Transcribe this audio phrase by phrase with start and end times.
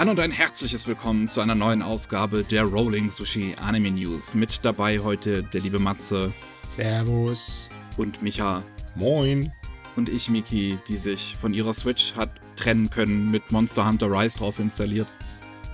[0.00, 4.34] Hallo und ein herzliches Willkommen zu einer neuen Ausgabe der Rolling Sushi Anime News.
[4.34, 6.32] Mit dabei heute der liebe Matze.
[6.70, 7.68] Servus.
[7.98, 8.62] Und Micha.
[8.94, 9.52] Moin.
[9.96, 14.38] Und ich, Miki, die sich von ihrer Switch hat trennen können mit Monster Hunter Rise
[14.38, 15.06] drauf installiert.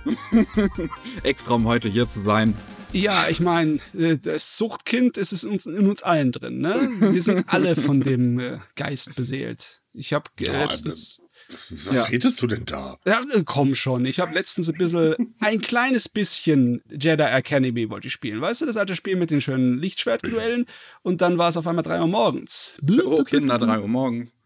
[1.22, 2.56] Extra um heute hier zu sein.
[2.92, 6.58] Ja, ich meine, äh, das Suchtkind ist es in uns, in uns allen drin.
[6.58, 6.74] Ne?
[6.98, 9.82] Wir sind alle von dem äh, Geist beseelt.
[9.92, 11.22] Ich habe ja, letztens.
[11.50, 12.02] Was, was ja.
[12.04, 12.98] redest du denn da?
[13.06, 14.04] Ja, äh, komm schon.
[14.04, 18.40] Ich habe letztens ein bisschen, ein kleines bisschen Jedi Academy wollte ich spielen.
[18.40, 20.66] Weißt du, das alte Spiel mit den schönen Lichtschwertduellen?
[21.02, 22.78] Und dann war es auf einmal drei Uhr morgens.
[23.04, 24.38] Oh, Kinder, drei Uhr morgens.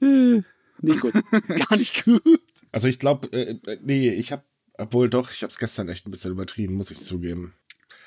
[0.00, 1.14] Nicht gut.
[1.70, 2.40] Gar nicht gut.
[2.72, 4.42] Also ich glaube, äh, nee, ich habe
[4.78, 7.54] obwohl doch, ich habe es gestern echt ein bisschen übertrieben, muss ich zugeben.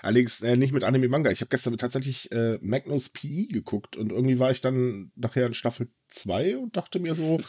[0.02, 1.30] Allerdings äh, nicht mit Anime Manga.
[1.30, 5.54] Ich habe gestern tatsächlich äh, Magnus PI geguckt und irgendwie war ich dann nachher in
[5.54, 7.40] Staffel 2 und dachte mir so,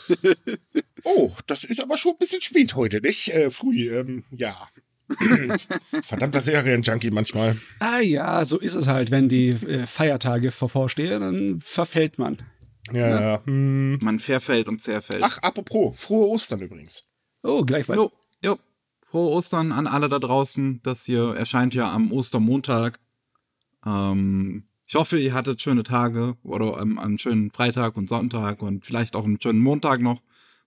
[1.05, 3.28] oh, das ist aber schon ein bisschen spät heute, nicht?
[3.28, 4.69] Äh, früh, ähm, ja.
[6.02, 7.56] Verdammter Serienjunkie manchmal.
[7.80, 12.42] Ah ja, so ist es halt, wenn die äh, Feiertage vorvorstehen, dann verfällt man.
[12.92, 13.47] Ja, ja.
[13.47, 13.98] Hm.
[14.00, 15.22] Man verfällt und zerfällt.
[15.22, 17.05] Ach, apropos, frohe Ostern übrigens.
[17.42, 18.03] Oh, gleichfalls.
[18.03, 18.12] Jo
[19.11, 20.80] frohe Ostern an alle da draußen.
[20.83, 23.00] Das hier erscheint ja am Ostermontag.
[23.84, 28.86] Ähm, ich hoffe, ihr hattet schöne Tage oder ähm, einen schönen Freitag und Sonntag und
[28.86, 30.20] vielleicht auch einen schönen Montag noch.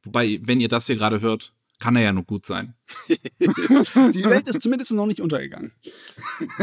[0.04, 2.76] Wobei, wenn ihr das hier gerade hört, kann er ja nur gut sein.
[3.10, 5.74] Die Welt ist zumindest noch nicht untergegangen.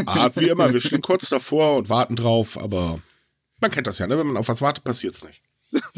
[0.05, 2.99] Ah, wie immer, wir stehen kurz davor und warten drauf, aber
[3.59, 4.17] man kennt das ja, ne?
[4.17, 5.43] Wenn man auf was wartet, passiert es nicht.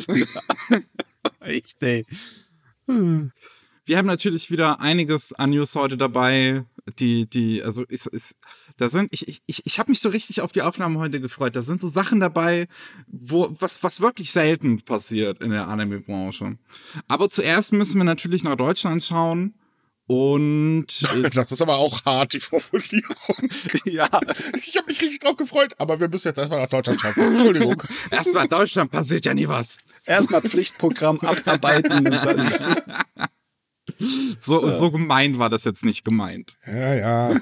[1.39, 2.06] Echt, ey.
[2.88, 3.31] Hm.
[3.86, 6.64] Wir haben natürlich wieder einiges an News heute dabei.
[7.00, 8.36] Die, die, also ist, ist,
[8.78, 11.56] da sind, ich, ich, ich habe mich so richtig auf die Aufnahmen heute gefreut.
[11.56, 12.67] Da sind so Sachen dabei,
[13.08, 16.58] wo, was, was wirklich selten passiert in der Anime-Branche.
[17.08, 19.54] Aber zuerst müssen wir natürlich nach Deutschland schauen.
[20.08, 20.88] Und
[21.33, 23.50] das ist aber auch hart, die Formulierung.
[23.86, 24.08] ja.
[24.55, 27.14] Ich habe mich richtig drauf gefreut, aber wir müssen jetzt erstmal nach Deutschland schauen.
[27.17, 27.83] Entschuldigung.
[28.11, 29.80] erstmal Deutschland passiert ja nie was.
[30.05, 32.05] Erstmal Pflichtprogramm abarbeiten.
[34.39, 34.73] So, ja.
[34.73, 36.58] so gemein war das jetzt nicht gemeint.
[36.65, 37.39] Ja, ja.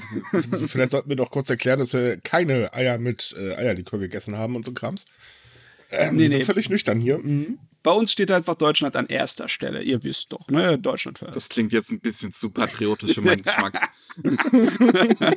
[0.68, 4.56] Vielleicht sollten wir doch kurz erklären, dass wir keine Eier mit äh, Eierlikör gegessen haben
[4.56, 5.06] und so Krams.
[5.92, 6.46] Ähm, nee, wir sind nee.
[6.46, 7.18] völlig nüchtern hier.
[7.18, 7.60] Mhm.
[7.84, 9.82] Bei uns steht einfach Deutschland an erster Stelle.
[9.82, 10.78] Ihr wisst doch, ne?
[10.78, 11.36] Deutschland first.
[11.36, 13.90] Das klingt jetzt ein bisschen zu patriotisch für meinen Geschmack.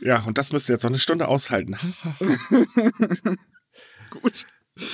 [0.00, 1.76] ja, und das müsst ihr jetzt noch eine Stunde aushalten.
[4.10, 4.46] Gut.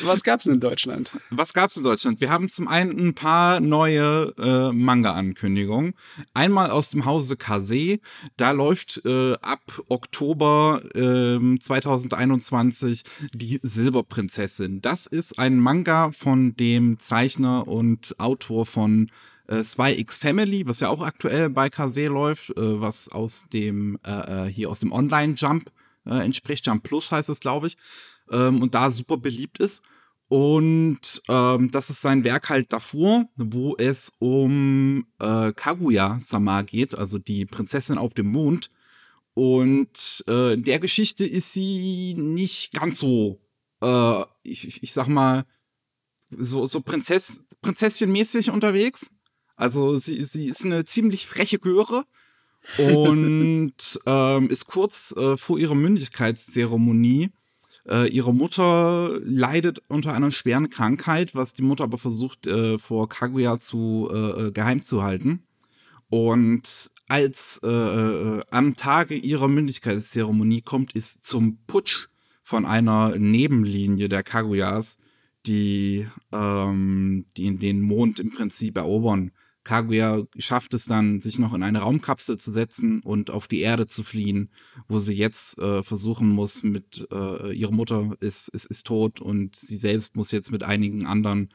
[0.04, 1.10] Was gab's denn in Deutschland?
[1.31, 2.20] Was gab's in Deutschland?
[2.20, 5.94] Wir haben zum einen ein paar neue äh, Manga-Ankündigungen.
[6.34, 7.98] Einmal aus dem Hause Kase.
[8.37, 14.81] Da läuft äh, ab Oktober äh, 2021 die Silberprinzessin.
[14.81, 19.10] Das ist ein Manga von dem Zeichner und Autor von
[19.49, 23.99] äh, Spy X Family, was ja auch aktuell bei Kase läuft, äh, was aus dem
[24.06, 25.72] äh, äh hier aus dem Online Jump
[26.06, 26.66] äh, entspricht.
[26.66, 27.76] Jump Plus heißt es, glaube ich
[28.32, 29.82] ähm, und da super beliebt ist.
[30.28, 37.19] Und ähm, das ist sein Werk halt davor, wo es um äh, Kaguya-sama geht, also
[37.19, 38.70] die Prinzessin auf dem Mond.
[39.34, 43.41] Und äh, in der Geschichte ist sie nicht ganz so,
[43.82, 45.44] äh, ich, ich sag mal,
[46.31, 49.10] so, so Prinzess, Prinzesschenmäßig unterwegs.
[49.56, 52.04] Also sie, sie ist eine ziemlich freche Göre
[52.78, 53.75] und
[54.06, 57.32] ähm, ist kurz äh, vor ihrer Mündigkeitszeremonie
[57.88, 63.09] äh, ihre Mutter leidet unter einer schweren Krankheit, was die Mutter aber versucht, äh, vor
[63.09, 65.43] Kaguya zu äh, äh geheim zu halten.
[66.09, 72.09] Und als äh, äh, am Tage ihrer Mündigkeitszeremonie kommt es zum Putsch
[72.43, 74.99] von einer Nebenlinie der Kaguyas,
[75.47, 79.32] die, ähm, die den Mond im Prinzip erobern
[79.64, 83.86] Kaguya schafft es dann, sich noch in eine Raumkapsel zu setzen und auf die Erde
[83.86, 84.50] zu fliehen,
[84.88, 89.54] wo sie jetzt äh, versuchen muss, mit äh, ihre Mutter ist, ist, ist tot und
[89.54, 91.50] sie selbst muss jetzt mit einigen anderen,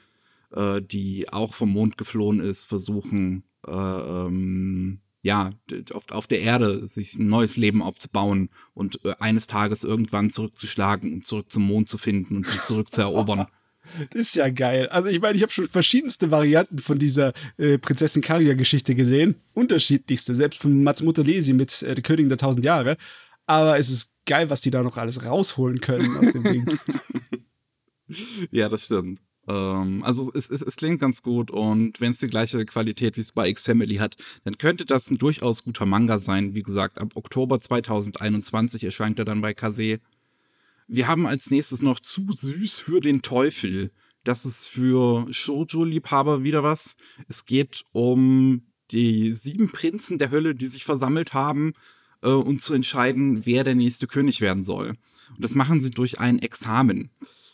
[0.51, 5.51] äh, die auch vom Mond geflohen ist, versuchen, äh, ähm, ja,
[5.93, 11.13] auf, auf der Erde sich ein neues Leben aufzubauen und äh, eines Tages irgendwann zurückzuschlagen
[11.13, 13.39] und zurück zum Mond zu finden und sie zurückzuerobern.
[13.39, 13.47] Das
[14.13, 14.87] ist ja geil.
[14.89, 19.35] Also ich meine, ich habe schon verschiedenste Varianten von dieser äh, Prinzessin Karia-Geschichte gesehen.
[19.53, 22.97] Unterschiedlichste, selbst von Matsumoto Lesi mit äh, der Königin der Tausend Jahre.
[23.45, 26.79] Aber es ist geil, was die da noch alles rausholen können aus dem Ding.
[28.51, 29.19] ja, das stimmt.
[29.47, 33.23] Ähm, also es, es, es klingt ganz gut und wenn es die gleiche Qualität wie
[33.23, 36.53] Spy X Family hat, dann könnte das ein durchaus guter Manga sein.
[36.53, 39.99] Wie gesagt, ab Oktober 2021 erscheint er dann bei Kase.
[40.87, 43.91] Wir haben als nächstes noch zu süß für den Teufel.
[44.23, 46.95] Das ist für Shoujo-Liebhaber wieder was.
[47.27, 51.73] Es geht um die sieben Prinzen der Hölle, die sich versammelt haben,
[52.21, 54.97] äh, um zu entscheiden, wer der nächste König werden soll.
[55.35, 57.09] Und das machen sie durch ein Examen.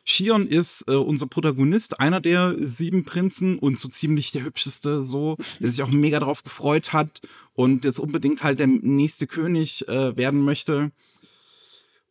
[0.05, 5.37] Shion ist äh, unser Protagonist, einer der sieben Prinzen und so ziemlich der hübscheste, so,
[5.59, 7.21] der sich auch mega drauf gefreut hat
[7.53, 10.91] und jetzt unbedingt halt der nächste König äh, werden möchte.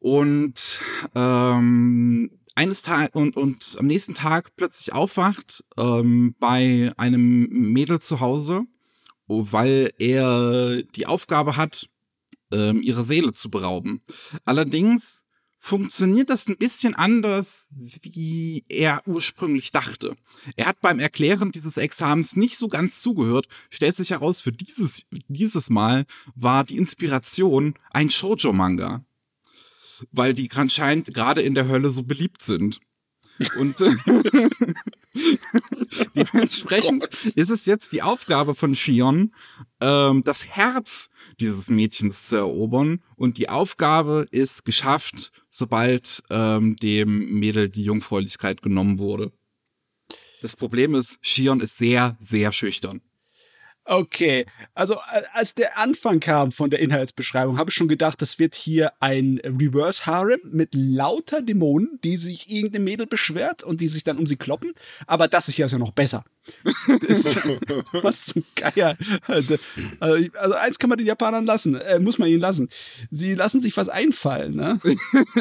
[0.02, 0.81] Und
[1.14, 8.19] ähm, eines Tages und, und am nächsten Tag plötzlich aufwacht ähm, bei einem Mädel zu
[8.19, 8.62] Hause,
[9.28, 11.88] weil er die Aufgabe hat,
[12.52, 14.02] ähm, ihre Seele zu berauben.
[14.44, 15.25] Allerdings
[15.60, 17.69] funktioniert das ein bisschen anders,
[18.02, 20.16] wie er ursprünglich dachte.
[20.56, 25.05] Er hat beim Erklären dieses Examens nicht so ganz zugehört, stellt sich heraus, für dieses,
[25.28, 29.05] dieses Mal war die Inspiration ein Shoujo-Manga.
[30.10, 32.81] Weil die anscheinend gerade in der Hölle so beliebt sind.
[33.58, 33.94] Und äh,
[36.14, 39.34] dementsprechend oh ist es jetzt die Aufgabe von Shion,
[39.81, 41.10] ähm, das Herz
[41.40, 43.02] dieses Mädchens zu erobern.
[43.16, 49.32] Und die Aufgabe ist geschafft, sobald ähm, dem Mädel die Jungfräulichkeit genommen wurde.
[50.43, 53.00] Das Problem ist, Shion ist sehr, sehr schüchtern.
[53.93, 54.97] Okay, also
[55.35, 59.39] als der Anfang kam von der Inhaltsbeschreibung, habe ich schon gedacht, das wird hier ein
[59.44, 64.25] Reverse Harem mit lauter Dämonen, die sich irgendeine Mädel beschwert und die sich dann um
[64.25, 64.73] sie kloppen.
[65.06, 66.25] Aber das ist ja noch besser.
[67.93, 68.97] Was zum Geier.
[69.27, 69.59] Also,
[70.00, 72.71] also, eins kann man den Japanern lassen, äh, muss man ihnen lassen.
[73.11, 74.81] Sie lassen sich was einfallen, ne?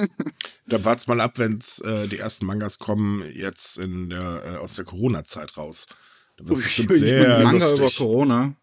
[0.67, 4.75] Dann wart's mal ab, wenn äh, die ersten Mangas kommen, jetzt in der, äh, aus
[4.75, 5.87] der Corona-Zeit raus.
[6.41, 7.79] Das wird bestimmt sehr Manga lustig.
[7.79, 8.55] über Corona.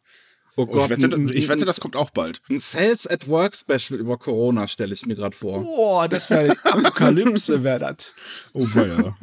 [0.58, 2.42] Oh Gott, ich, wette, ich wette, das kommt auch bald.
[2.50, 5.62] Ein Sales at Work Special über Corona stelle ich mir gerade vor.
[5.62, 8.12] Boah, das wäre Apokalypse, wäre das.
[8.54, 9.16] Oh ja.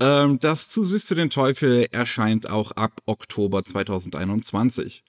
[0.24, 5.04] ähm, das Zu süß zu den Teufel erscheint auch ab Oktober 2021.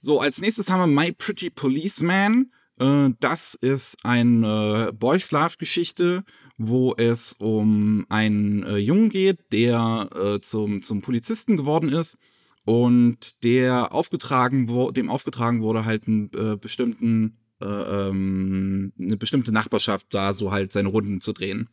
[0.00, 2.52] So, als nächstes haben wir My Pretty Policeman.
[2.80, 6.24] Äh, das ist eine Boys Love Geschichte
[6.58, 12.18] wo es um einen äh, Jungen geht, der äh, zum, zum Polizisten geworden ist
[12.64, 19.52] und der aufgetragen wo, dem aufgetragen wurde, halt einen äh, bestimmten, äh, ähm, eine bestimmte
[19.52, 21.68] Nachbarschaft da so halt seine Runden zu drehen.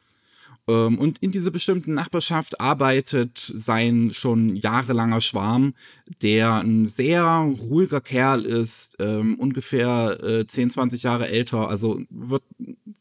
[0.67, 5.73] Ähm, und in dieser bestimmten Nachbarschaft arbeitet sein schon jahrelanger Schwarm,
[6.21, 12.43] der ein sehr ruhiger Kerl ist, ähm, ungefähr äh, 10, 20 Jahre älter, also wird,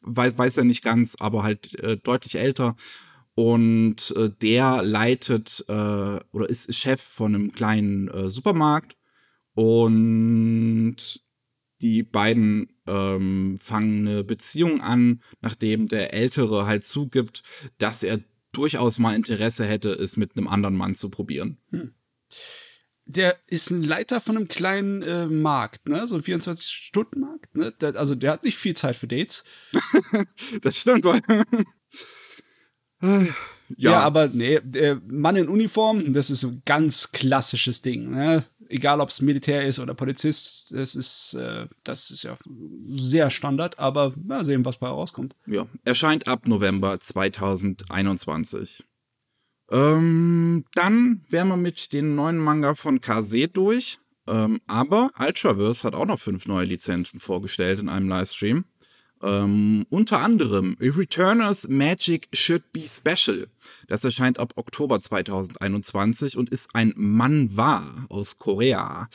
[0.02, 2.74] weiß, weiß er nicht ganz, aber halt äh, deutlich älter.
[3.34, 8.96] Und äh, der leitet äh, oder ist Chef von einem kleinen äh, Supermarkt.
[9.54, 10.96] Und
[11.80, 17.42] die beiden ähm, fangen eine Beziehung an, nachdem der Ältere halt zugibt,
[17.78, 18.20] dass er
[18.52, 21.58] durchaus mal Interesse hätte, es mit einem anderen Mann zu probieren.
[21.70, 21.92] Hm.
[23.04, 26.06] Der ist ein Leiter von einem kleinen äh, Markt, ne?
[26.06, 27.72] So ein 24-Stunden-Markt, ne?
[27.80, 29.44] Der, also der hat nicht viel Zeit für Dates.
[30.62, 31.20] das stimmt, weil.
[33.02, 33.34] ja.
[33.76, 34.00] ja.
[34.00, 38.44] aber nee, der Mann in Uniform, das ist ein ganz klassisches Ding, ne?
[38.72, 42.36] Egal ob es Militär ist oder Polizist, das ist, äh, das ist ja
[42.86, 45.36] sehr Standard, aber mal sehen, was bei rauskommt.
[45.46, 48.84] Ja, erscheint ab November 2021.
[49.70, 53.98] Ähm, dann wären wir mit den neuen Manga von Kase durch.
[54.28, 58.64] Ähm, aber Ultraverse hat auch noch fünf neue Lizenzen vorgestellt in einem Livestream.
[59.22, 63.46] Ähm, unter anderem Returners Magic Should Be Special.
[63.86, 69.08] Das erscheint ab Oktober 2021 und ist ein Manhwa aus Korea.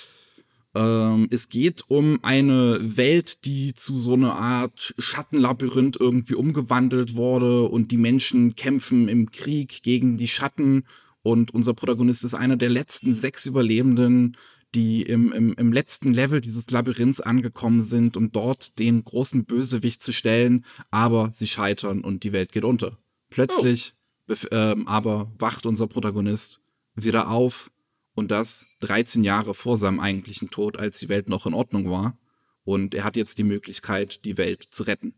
[0.75, 7.63] Ähm, es geht um eine Welt, die zu so einer Art Schattenlabyrinth irgendwie umgewandelt wurde
[7.63, 10.85] und die Menschen kämpfen im Krieg gegen die Schatten
[11.27, 14.37] und unser Protagonist ist einer der letzten sechs Überlebenden
[14.75, 20.03] die im, im, im letzten Level dieses Labyrinths angekommen sind, um dort den großen Bösewicht
[20.03, 22.97] zu stellen, aber sie scheitern und die Welt geht unter.
[23.29, 23.93] Plötzlich
[24.29, 24.33] oh.
[24.51, 26.61] ähm, aber wacht unser Protagonist
[26.95, 27.71] wieder auf
[28.13, 32.17] und das 13 Jahre vor seinem eigentlichen Tod, als die Welt noch in Ordnung war.
[32.63, 35.13] Und er hat jetzt die Möglichkeit, die Welt zu retten.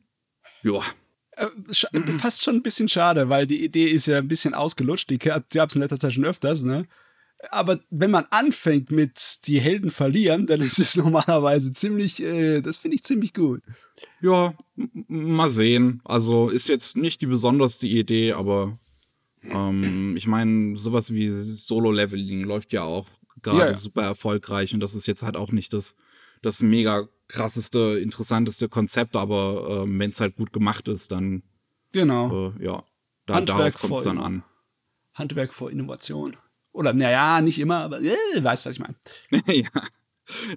[0.62, 0.84] Joa.
[1.32, 1.48] Äh,
[2.20, 5.10] fast schon ein bisschen schade, weil die Idee ist ja ein bisschen ausgelutscht.
[5.10, 6.86] Die gab es in letzter Zeit schon öfters, ne?
[7.52, 12.78] Aber wenn man anfängt mit die Helden verlieren, dann ist es normalerweise ziemlich, äh, das
[12.78, 13.62] finde ich ziemlich gut.
[14.22, 16.02] Ja, mal sehen.
[16.04, 18.78] Also ist jetzt nicht die besonderste Idee, aber
[19.44, 23.08] ähm, ich meine, sowas wie Solo-Leveling läuft ja auch
[23.42, 23.74] gerade ja.
[23.74, 25.96] super erfolgreich und das ist jetzt halt auch nicht das,
[26.42, 31.44] das mega krasseste, interessanteste Konzept, aber äh, wenn es halt gut gemacht ist, dann
[31.94, 32.50] genau.
[32.50, 32.84] Äh, ja,
[33.26, 34.44] da, darauf kommt es dann an.
[35.14, 36.36] Handwerk vor Innovation.
[36.72, 38.96] Oder naja, nicht immer, aber äh, weißt, was ich meine.
[39.48, 39.70] ja.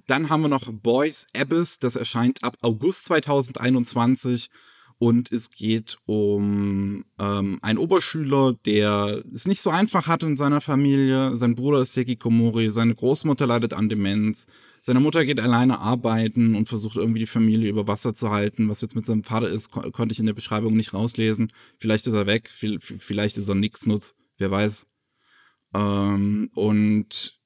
[0.05, 4.51] Dann haben wir noch Boys Abyss, das erscheint ab August 2021
[4.99, 10.61] und es geht um ähm, einen Oberschüler, der es nicht so einfach hat in seiner
[10.61, 11.35] Familie.
[11.35, 14.47] Sein Bruder ist Hikikomori, seine Großmutter leidet an Demenz,
[14.81, 18.69] seine Mutter geht alleine arbeiten und versucht irgendwie die Familie über Wasser zu halten.
[18.69, 21.51] Was jetzt mit seinem Vater ist, ko konnte ich in der Beschreibung nicht rauslesen.
[21.79, 24.87] Vielleicht ist er weg, vielleicht ist er nix nutz, wer weiß.
[25.73, 27.39] Ähm, und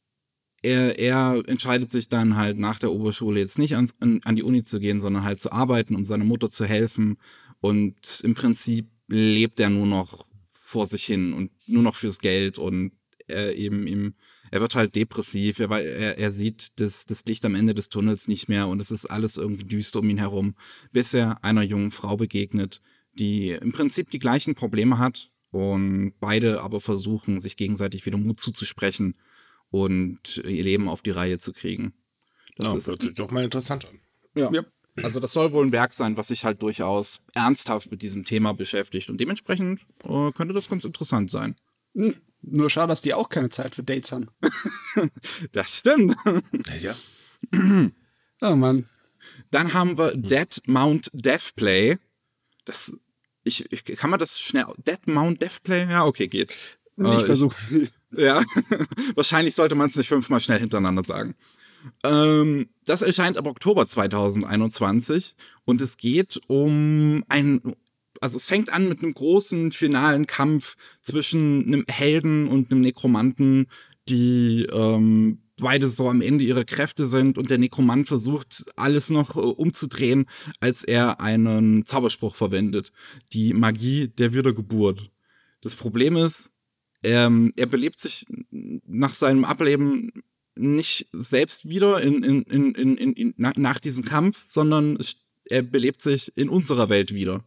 [0.64, 4.64] er, er entscheidet sich dann halt nach der Oberschule jetzt nicht ans, an, die Uni
[4.64, 7.18] zu gehen, sondern halt zu arbeiten, um seiner Mutter zu helfen.
[7.60, 12.58] Und im Prinzip lebt er nur noch vor sich hin und nur noch fürs Geld.
[12.58, 12.92] Und
[13.28, 14.16] er eben ihm,
[14.52, 18.28] er wird halt depressiv, er, er, er sieht das, das Licht am Ende des Tunnels
[18.28, 18.68] nicht mehr.
[18.68, 20.56] Und es ist alles irgendwie düster um ihn herum,
[20.92, 22.82] bis er einer jungen Frau begegnet,
[23.14, 28.40] die im Prinzip die gleichen Probleme hat und beide aber versuchen, sich gegenseitig wieder Mut
[28.40, 29.16] zuzusprechen
[29.70, 31.94] und ihr Leben auf die Reihe zu kriegen.
[32.58, 34.00] Das ja, ist hört sich doch mal interessant an.
[34.36, 34.52] Ja.
[34.52, 34.66] ja.
[35.04, 38.54] Also das soll wohl ein Werk sein, was sich halt durchaus ernsthaft mit diesem Thema
[38.54, 41.56] beschäftigt und dementsprechend äh, könnte das ganz interessant sein.
[41.94, 42.16] Hm.
[42.42, 44.30] Nur schade, dass die auch keine Zeit für Dates haben.
[45.52, 46.16] das stimmt.
[46.82, 46.96] Ja.
[48.42, 48.88] oh Mann.
[49.52, 51.98] Dann haben wir Dead Mount Deathplay.
[52.66, 52.94] Das,
[53.48, 55.90] ich, ich, kann man das schnell, Dead Mount Deathplay?
[55.90, 56.54] Ja, okay, geht.
[56.96, 57.90] Nicht äh, versuchen.
[58.16, 58.42] Ja,
[59.16, 61.36] wahrscheinlich sollte man es nicht fünfmal schnell hintereinander sagen.
[62.06, 65.36] Ähm, das erscheint ab Oktober 2021
[65.66, 67.76] und es geht um ein,
[68.22, 73.68] also es fängt an mit einem großen finalen Kampf zwischen einem Helden und einem Nekromanten,
[74.08, 79.36] die ähm, beide so am Ende ihrer Kräfte sind und der Nekromant versucht, alles noch
[79.36, 80.26] äh, umzudrehen,
[80.60, 82.92] als er einen Zauberspruch verwendet.
[83.34, 85.10] Die Magie der Wiedergeburt.
[85.62, 86.52] Das Problem ist,
[87.04, 90.24] ähm, er belebt sich nach seinem Ableben
[90.56, 94.98] nicht selbst wieder in, in, in, in, in, nach diesem Kampf, sondern
[95.46, 97.44] er belebt sich in unserer Welt wieder.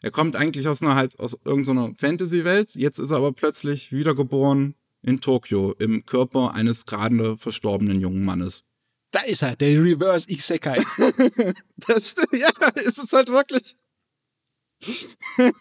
[0.00, 4.74] Er kommt eigentlich aus einer halt aus irgendeiner Fantasy-Welt, jetzt ist er aber plötzlich wiedergeboren
[5.02, 8.64] in Tokio im Körper eines gerade verstorbenen jungen Mannes.
[9.10, 10.82] Da ist er, der Reverse Isekai.
[11.76, 13.76] das stimmt, ja, ist es halt wirklich.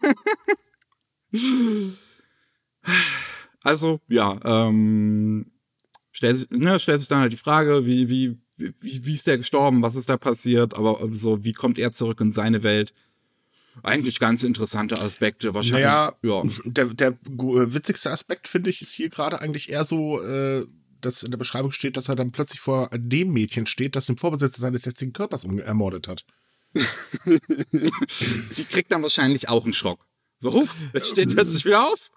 [3.64, 5.52] Also, ja, ähm,
[6.12, 9.38] stellt sich, ne, stellt sich dann halt die Frage, wie, wie, wie, wie ist der
[9.38, 12.94] gestorben, was ist da passiert, aber so, wie kommt er zurück in seine Welt?
[13.84, 15.86] Eigentlich ganz interessante Aspekte, wahrscheinlich.
[15.86, 16.44] Naja, ja.
[16.66, 20.66] der, der witzigste Aspekt, finde ich, ist hier gerade eigentlich eher so, äh,
[21.02, 24.18] dass in der Beschreibung steht, dass er dann plötzlich vor dem Mädchen steht, das den
[24.18, 26.26] Vorbesitzer seines jetzigen Körpers ermordet hat.
[27.26, 30.07] die kriegt dann wahrscheinlich auch einen Schock.
[30.40, 32.12] So, der steht plötzlich wieder auf.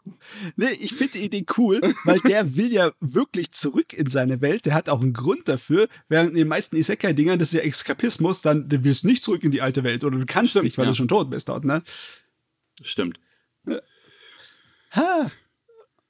[0.57, 4.67] Nee, ich finde die Idee cool, weil der will ja wirklich zurück in seine Welt.
[4.67, 5.89] Der hat auch einen Grund dafür.
[6.09, 9.51] Während in den meisten Isekai-Dingern, das ist ja Eskapismus, dann du willst nicht zurück in
[9.51, 10.91] die alte Welt oder du kannst Stimmt, nicht, weil ja.
[10.91, 11.83] du schon tot bist dort, ne?
[12.83, 13.19] Stimmt.
[14.93, 15.31] Ha.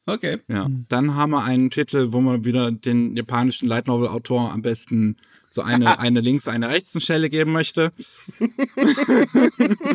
[0.07, 0.41] Okay.
[0.49, 0.69] Ja.
[0.89, 5.17] Dann haben wir einen Titel, wo man wieder den japanischen Light Novel Autor am besten
[5.53, 7.93] so eine, eine links, eine rechts Stelle geben möchte.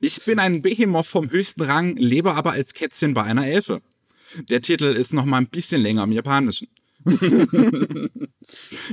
[0.00, 3.80] ich bin ein Behemoth vom höchsten Rang, lebe aber als Kätzchen bei einer Elfe.
[4.48, 6.68] Der Titel ist noch mal ein bisschen länger im Japanischen.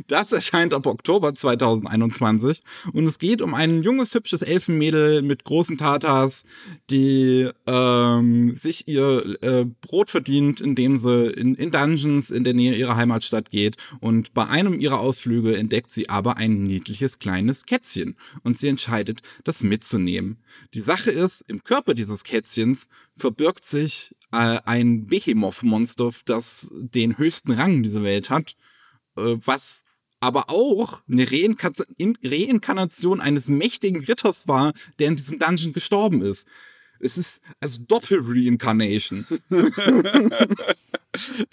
[0.08, 2.62] Das erscheint ab Oktober 2021
[2.94, 6.46] und es geht um ein junges, hübsches Elfenmädel mit großen Tatas,
[6.90, 12.76] die ähm, sich ihr äh, Brot verdient, indem sie in, in Dungeons in der Nähe
[12.76, 13.78] ihrer Heimatstadt geht.
[14.00, 18.16] Und bei einem ihrer Ausflüge entdeckt sie aber ein niedliches kleines Kätzchen.
[18.44, 20.38] Und sie entscheidet, das mitzunehmen.
[20.74, 27.52] Die Sache ist, im Körper dieses Kätzchens verbirgt sich äh, ein Behemoth-Monster, das den höchsten
[27.52, 28.56] Rang dieser Welt hat
[29.16, 29.84] was
[30.20, 31.72] aber auch eine Reinka
[32.24, 36.48] Reinkarnation eines mächtigen Ritters war, der in diesem Dungeon gestorben ist.
[37.00, 39.28] Es ist also Doppel-Reincarnation.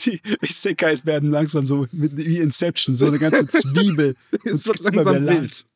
[0.00, 4.14] Die Isekais werden langsam so wie Inception, so eine ganze Zwiebel.
[4.44, 5.66] es wird langsam wild.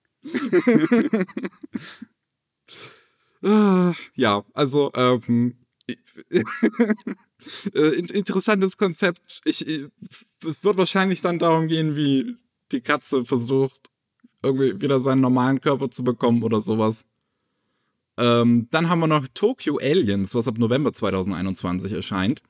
[4.14, 5.57] ja, also ähm,
[7.74, 9.40] äh, interessantes Konzept.
[9.44, 9.88] Ich, äh,
[10.46, 12.36] es wird wahrscheinlich dann darum gehen, wie
[12.72, 13.90] die Katze versucht,
[14.42, 17.06] irgendwie wieder seinen normalen Körper zu bekommen oder sowas.
[18.18, 22.42] Ähm, dann haben wir noch Tokyo Aliens, was ab November 2021 erscheint.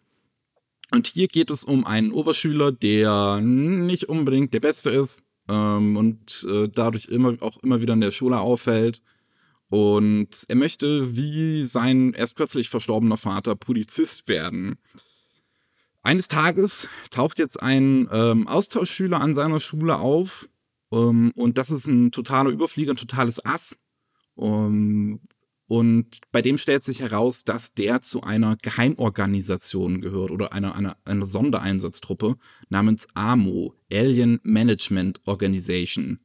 [0.92, 6.46] Und hier geht es um einen Oberschüler, der nicht unbedingt der Beste ist ähm, und
[6.48, 9.02] äh, dadurch immer auch immer wieder in der Schule auffällt
[9.68, 14.78] und er möchte, wie sein erst kürzlich verstorbener Vater, Polizist werden.
[16.02, 20.48] Eines Tages taucht jetzt ein ähm, Austauschschüler an seiner Schule auf
[20.92, 23.78] ähm, und das ist ein totaler Überflieger, ein totales Ass.
[24.34, 25.20] Um,
[25.66, 30.96] und bei dem stellt sich heraus, dass der zu einer Geheimorganisation gehört oder einer, einer,
[31.04, 32.36] einer Sondereinsatztruppe
[32.68, 36.20] namens AMO, Alien Management Organization.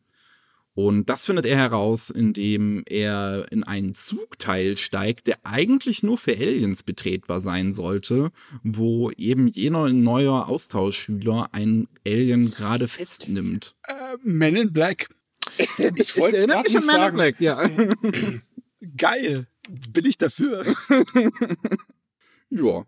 [0.74, 6.32] Und das findet er heraus, indem er in einen Zugteil steigt, der eigentlich nur für
[6.32, 8.32] Aliens betretbar sein sollte,
[8.64, 13.76] wo eben jener neuer Austauschschüler einen Alien gerade festnimmt.
[13.84, 15.10] Äh, Men in Black.
[15.96, 17.16] Ich wollte es gerade nicht sagen.
[17.18, 17.70] Black, ja.
[18.98, 19.48] Geil.
[19.90, 20.64] Bin ich dafür.
[22.50, 22.86] ja.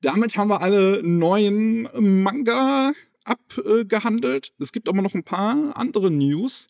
[0.00, 1.88] Damit haben wir alle neuen
[2.22, 2.92] Manga
[3.24, 4.52] abgehandelt.
[4.60, 6.68] Es gibt aber noch ein paar andere News.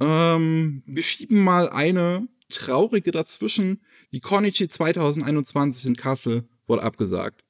[0.00, 3.82] Ähm, wir schieben mal eine traurige dazwischen.
[4.12, 7.44] Die Konichi 2021 in Kassel wurde abgesagt.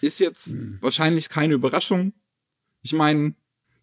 [0.00, 0.78] Ist jetzt hm.
[0.80, 2.12] wahrscheinlich keine Überraschung.
[2.82, 3.34] Ich meine,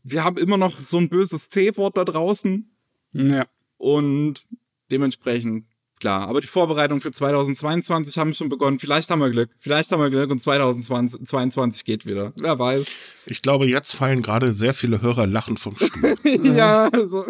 [0.04, 2.70] wir haben immer noch so ein böses C-Wort da draußen.
[3.14, 3.48] Ja.
[3.78, 4.46] Und
[4.92, 5.66] dementsprechend,
[6.00, 6.28] klar.
[6.28, 8.80] Aber die Vorbereitungen für 2022 haben schon begonnen.
[8.80, 9.50] Vielleicht haben wir Glück.
[9.60, 12.34] Vielleicht haben wir Glück und 2022 geht wieder.
[12.40, 12.96] Wer weiß.
[13.26, 16.18] Ich glaube, jetzt fallen gerade sehr viele Hörer lachend vom Stuhl.
[16.44, 17.26] ja, also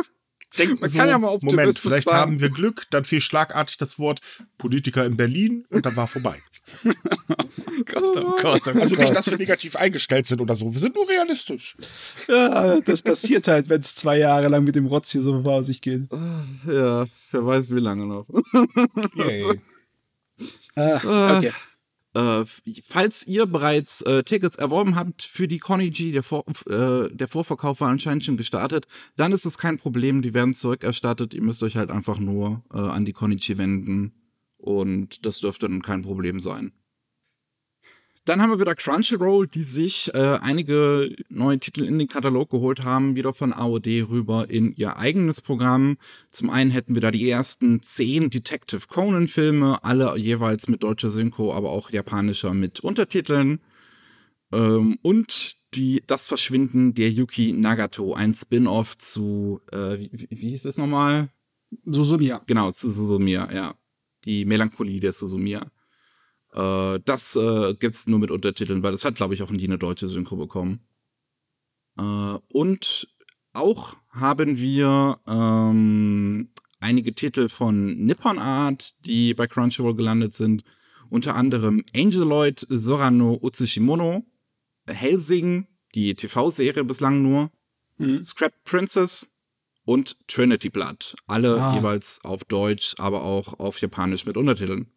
[0.57, 2.17] denken Man so, kann ja mal Moment, vielleicht sein.
[2.17, 4.21] haben wir Glück, dann fiel schlagartig das Wort
[4.57, 6.37] Politiker in Berlin und dann war vorbei.
[7.85, 10.71] Gott, oh Gott, oh also nicht, dass wir negativ eingestellt sind oder so.
[10.71, 11.77] Wir sind nur realistisch.
[12.27, 15.63] Ja, das passiert halt, wenn es zwei Jahre lang mit dem Rotz hier so vor
[15.63, 16.07] sich geht.
[16.67, 18.27] Ja, wer weiß wie lange noch.
[19.15, 19.61] Yay.
[20.75, 21.51] ah, okay.
[22.15, 22.43] Äh,
[22.83, 27.81] falls ihr bereits äh, Tickets erworben habt für die Conny der, Vor äh, der Vorverkauf
[27.81, 31.33] war anscheinend schon gestartet, dann ist es kein Problem, die werden zurückerstattet.
[31.33, 34.13] Ihr müsst euch halt einfach nur äh, an die Conny wenden
[34.57, 36.71] und das dürfte dann kein Problem sein.
[38.29, 42.85] Dann haben wir wieder Crunchyroll, die sich äh, einige neue Titel in den Katalog geholt
[42.85, 45.97] haben, wieder von AOD rüber in ihr eigenes Programm.
[46.29, 51.55] Zum einen hätten wir da die ersten zehn Detective Conan-Filme, alle jeweils mit deutscher Synchro,
[51.55, 53.61] aber auch japanischer mit Untertiteln.
[54.53, 60.65] Ähm, und die, das Verschwinden der Yuki Nagato, ein Spin-off zu, äh, wie, wie hieß
[60.65, 61.29] es nochmal?
[61.83, 62.43] Susumia.
[62.45, 63.73] Genau, zu Susumia, ja.
[64.25, 65.71] Die Melancholie der Susumia.
[66.53, 69.77] Äh, das äh, es nur mit Untertiteln, weil das hat, glaube ich, auch nie eine
[69.77, 70.81] deutsche Synchro bekommen.
[71.97, 73.07] Äh, und
[73.53, 80.63] auch haben wir ähm, einige Titel von Nippon Art, die bei Crunchyroll gelandet sind.
[81.09, 84.25] Unter anderem Angeloid Sorano Utsushimono,
[84.87, 87.51] Helsing, die TV-Serie bislang nur,
[87.97, 88.21] mhm.
[88.21, 89.27] Scrap Princess
[89.85, 91.15] und Trinity Blood.
[91.25, 91.75] Alle ah.
[91.75, 94.87] jeweils auf Deutsch, aber auch auf Japanisch mit Untertiteln.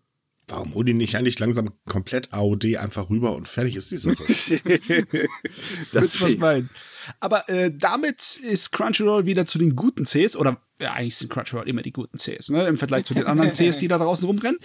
[0.49, 4.17] Warum holen die nicht eigentlich langsam komplett AOD einfach rüber und fertig ist die Sache?
[5.93, 6.71] das ist was meinen.
[7.21, 11.69] Aber äh, damit ist Crunchyroll wieder zu den guten Cs oder ja, eigentlich sind Crunchyroll
[11.69, 12.67] immer die guten Cs, ne?
[12.67, 14.59] Im Vergleich zu den anderen Cs, die da draußen rumrennen.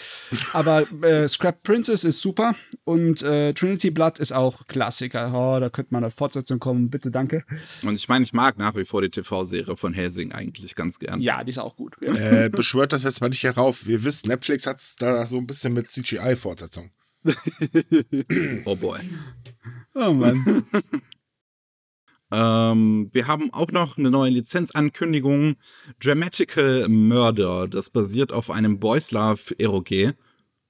[0.54, 5.32] Aber äh, Scrap Princess ist super und äh, Trinity Blood ist auch Klassiker.
[5.34, 7.43] Oh, da könnte mal eine Fortsetzung kommen, bitte, danke.
[7.84, 11.21] Und ich meine, ich mag nach wie vor die TV-Serie von Helsing eigentlich ganz gern.
[11.21, 11.95] Ja, die ist auch gut.
[12.04, 12.15] Ja.
[12.15, 13.86] Äh, beschwört das jetzt mal nicht herauf.
[13.86, 16.89] Wir wissen, Netflix hat es da so ein bisschen mit CGI-Fortsetzung.
[18.65, 19.00] oh boy.
[19.93, 20.63] Oh Mann.
[22.32, 25.56] Ähm, wir haben auch noch eine neue Lizenzankündigung.
[26.00, 27.68] Dramatical Murder.
[27.68, 30.16] Das basiert auf einem Boys Love Eroge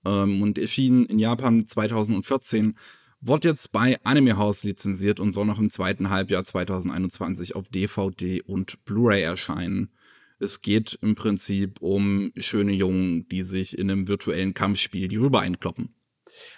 [0.06, 2.76] ähm, und erschien in Japan 2014.
[3.20, 8.42] Wurde jetzt bei Anime House lizenziert und soll noch im zweiten Halbjahr 2021 auf DVD
[8.44, 9.90] und Blu-ray erscheinen.
[10.40, 15.40] Es geht im Prinzip um schöne Jungen, die sich in einem virtuellen Kampfspiel die Rüber
[15.40, 15.97] einkloppen.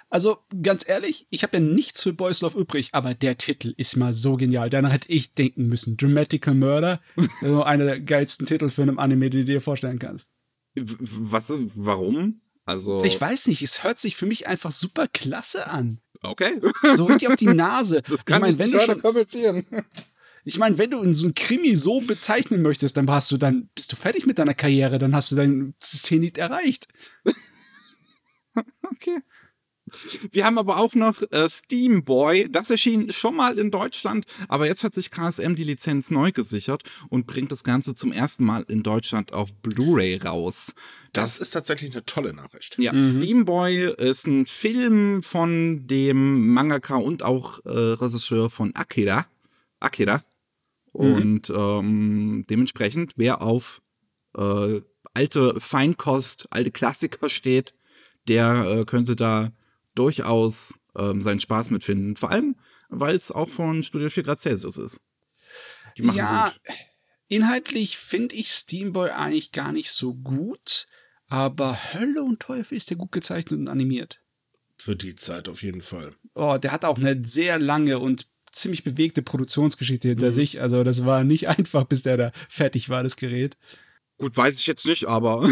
[0.09, 3.95] Also ganz ehrlich, ich habe ja nichts für Boys Love übrig, aber der Titel ist
[3.95, 4.69] mal so genial.
[4.69, 5.97] Danach hätte ich denken müssen.
[5.97, 6.99] Dramatical Murder,
[7.41, 10.29] also einer der geilsten Titel für einen Anime, den du dir vorstellen kannst.
[10.75, 11.51] Was?
[11.75, 12.41] Warum?
[12.65, 13.61] Also ich weiß nicht.
[13.61, 15.99] Es hört sich für mich einfach super klasse an.
[16.21, 16.59] Okay.
[16.95, 18.01] So richtig auf die Nase.
[18.09, 19.65] Das kann ich, mein, wenn ich schon kommentieren.
[20.43, 23.69] Ich meine, wenn du in so ein Krimi so bezeichnen möchtest, dann hast du dann
[23.75, 26.87] bist du fertig mit deiner Karriere, dann hast du dein Zenit erreicht.
[28.91, 29.19] okay.
[30.31, 32.47] Wir haben aber auch noch äh, Steam Boy.
[32.49, 36.83] Das erschien schon mal in Deutschland, aber jetzt hat sich KSM die Lizenz neu gesichert
[37.09, 40.73] und bringt das Ganze zum ersten Mal in Deutschland auf Blu-ray raus.
[41.13, 42.77] Das, das, ist tatsächlich eine tolle Nachricht.
[42.77, 43.05] Ja, mhm.
[43.05, 49.25] Steam Boy ist ein Film von dem Mangaka und auch äh, Regisseur von Akira.
[49.79, 50.23] Akira.
[50.93, 51.13] Mhm.
[51.13, 53.81] Und ähm, dementsprechend, wer auf
[54.37, 54.81] äh,
[55.13, 57.73] alte Feinkost, alte Klassiker steht,
[58.27, 59.51] der äh, könnte da
[59.99, 62.15] durchaus ähm, seinen Spaß mitfinden.
[62.15, 62.55] Vor allem
[62.89, 65.01] weil es auch von Studio 4 Grad Celsius ist.
[65.97, 66.75] Die machen ja, gut.
[67.27, 70.87] inhaltlich finde ich Steamboy eigentlich gar nicht so gut,
[71.27, 74.21] aber Hölle und Teufel ist der gut gezeichnet und animiert.
[74.77, 76.15] Für die Zeit auf jeden Fall.
[76.33, 80.31] Oh, der hat auch eine sehr lange und ziemlich bewegte Produktionsgeschichte hinter Mhm.
[80.31, 80.61] sich.
[80.61, 83.55] Also das war nicht einfach, bis der da fertig war, das Gerät.
[84.17, 85.47] Gut, weiß ich jetzt nicht, aber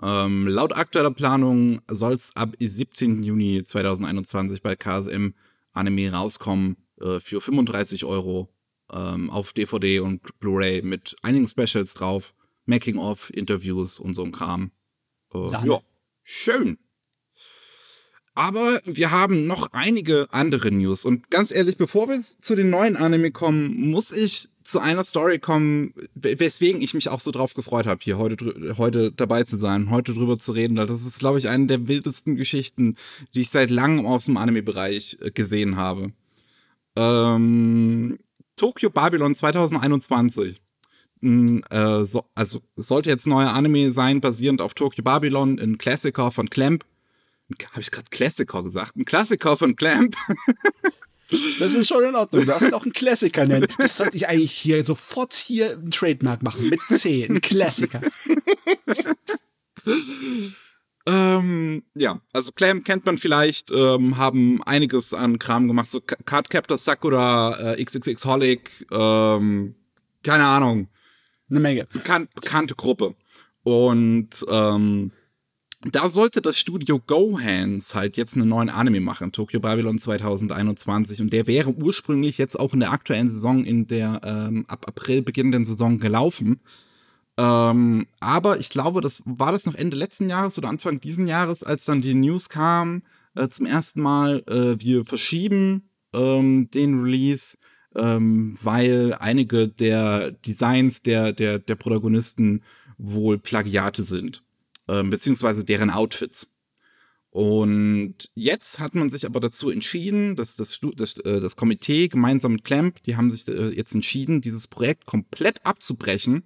[0.00, 3.22] ähm, laut aktueller Planung soll es ab 17.
[3.22, 5.34] Juni 2021 bei KSM
[5.72, 8.48] Anime rauskommen äh, für 35 Euro
[8.92, 12.34] ähm, auf DVD und Blu-ray mit einigen Specials drauf,
[12.66, 14.70] Making-of, Interviews und so ein Kram.
[15.34, 15.80] Äh, ja,
[16.22, 16.78] schön.
[18.38, 21.04] Aber wir haben noch einige andere News.
[21.04, 25.40] Und ganz ehrlich, bevor wir zu den neuen Anime kommen, muss ich zu einer Story
[25.40, 29.56] kommen, we- weswegen ich mich auch so drauf gefreut habe, hier heute, heute dabei zu
[29.56, 30.76] sein, heute drüber zu reden.
[30.76, 32.94] Das ist, glaube ich, eine der wildesten Geschichten,
[33.34, 36.12] die ich seit langem aus dem Anime-Bereich äh, gesehen habe.
[36.96, 38.18] Ähm,
[38.54, 40.60] Tokyo Babylon 2021.
[41.22, 46.30] Mm, Äh, so, also sollte jetzt neuer Anime sein, basierend auf Tokyo Babylon, ein Klassiker
[46.30, 46.84] von Clamp.
[47.70, 48.96] Habe ich gerade Klassiker gesagt?
[48.96, 50.16] Ein Klassiker von Clamp.
[51.60, 52.40] Das ist schon in Ordnung.
[52.40, 53.66] Du darfst auch einen Klassiker nennen.
[53.76, 56.70] Das sollte ich eigentlich hier sofort hier ein Trademark machen.
[56.70, 57.26] Mit C.
[57.28, 58.00] Ein Klassiker.
[61.06, 66.16] Ähm, ja, also Clamp kennt man vielleicht, ähm, haben einiges an Kram gemacht, so Ca-
[66.24, 69.74] Card Captor Sakura, äh, XXX Holic, ähm,
[70.22, 70.88] keine Ahnung,
[71.50, 71.86] Eine Menge.
[71.92, 73.14] bekannt, bekannte Gruppe.
[73.62, 75.12] Und ähm,
[75.82, 81.20] da sollte das Studio Gohans halt jetzt einen neuen Anime machen, Tokyo Babylon 2021.
[81.20, 85.22] Und der wäre ursprünglich jetzt auch in der aktuellen Saison, in der ähm, ab April
[85.22, 86.60] beginnenden Saison gelaufen.
[87.38, 91.62] Ähm, aber ich glaube, das war das noch Ende letzten Jahres oder Anfang diesen Jahres,
[91.62, 93.02] als dann die News kam,
[93.36, 97.56] äh, zum ersten Mal, äh, wir verschieben ähm, den Release,
[97.94, 102.64] ähm, weil einige der Designs der, der, der Protagonisten
[102.98, 104.42] wohl Plagiate sind,
[104.88, 106.50] ähm, beziehungsweise deren Outfits.
[107.30, 112.52] Und jetzt hat man sich aber dazu entschieden, dass das, das, äh, das Komitee gemeinsam
[112.52, 116.42] mit Clamp, die haben sich äh, jetzt entschieden, dieses Projekt komplett abzubrechen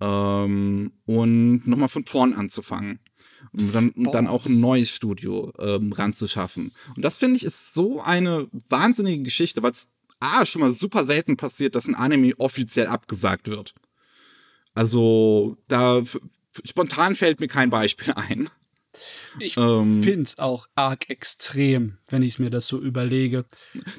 [0.00, 3.00] ähm, und nochmal von vorn anzufangen.
[3.52, 6.72] Und dann, und dann auch ein neues Studio ähm, ranzuschaffen.
[6.94, 11.04] Und das finde ich ist so eine wahnsinnige Geschichte, weil es A, schon mal super
[11.04, 13.74] selten passiert, dass ein Anime offiziell abgesagt wird.
[14.72, 16.02] Also, da
[16.64, 18.48] spontan fällt mir kein Beispiel ein.
[19.38, 23.46] Ich Ähm, finde es auch arg extrem, wenn ich mir das so überlege.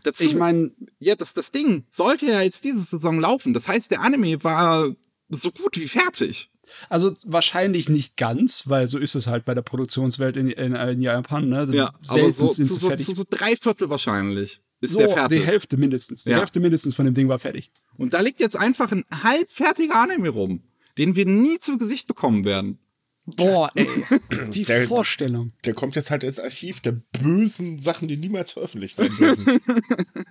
[0.04, 3.54] dazu, Ich meine, ja, das, das Ding sollte ja jetzt diese Saison laufen.
[3.56, 4.94] Das heißt, der Anime war
[5.30, 6.52] so gut wie fertig.
[6.89, 11.02] also wahrscheinlich nicht ganz, weil so ist es halt bei der Produktionswelt in, in, in
[11.02, 11.50] Japan.
[11.50, 11.68] Ne?
[11.72, 13.08] Ja, aber so, sind so, fertig.
[13.08, 15.39] zu so drei Viertel wahrscheinlich ist so, der fertig.
[15.39, 16.26] die Hälfte mindestens.
[16.26, 16.38] Die Ja.
[16.38, 17.72] Hälfte mindestens von dem Ding war fertig.
[17.98, 20.62] Und da liegt jetzt einfach ein halbfertiger Anime rum,
[20.98, 22.80] den wir nie zu Gesicht bekommen werden.
[23.26, 23.88] Boah, ey.
[24.52, 25.54] Die Der- Vorstellung.
[25.66, 29.62] Der kommt jetzt halt ins Archiv der bösen Sachen, die niemals veröffentlicht werden dürfen.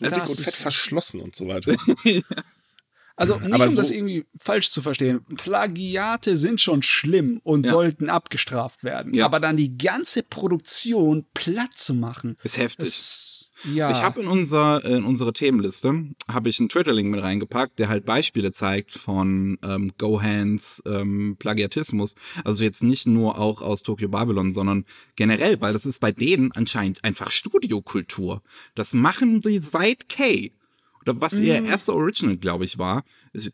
[0.00, 1.74] Das Dick und ist- fett verschlossen und so weiter.
[3.14, 5.22] Also nicht Aber um das so- irgendwie falsch zu verstehen.
[5.36, 7.72] Plagiate sind schon schlimm und Ja.
[7.72, 9.12] sollten abgestraft werden.
[9.12, 9.26] Ja.
[9.26, 12.36] Aber dann die ganze Produktion platt zu machen.
[12.42, 12.86] Ist heftig.
[12.88, 13.90] Das, ja.
[13.90, 18.04] Ich habe in, unser, in unsere Themenliste habe ich einen Twitter-Link mit reingepackt, der halt
[18.04, 22.14] Beispiele zeigt von ähm, Gohans ähm, Plagiatismus.
[22.44, 24.84] Also jetzt nicht nur auch aus Tokyo Babylon, sondern
[25.16, 28.42] generell, weil das ist bei denen anscheinend einfach Studiokultur.
[28.74, 30.52] Das machen sie seit K.
[31.02, 33.04] Oder was ihr erster Original, glaube ich, war.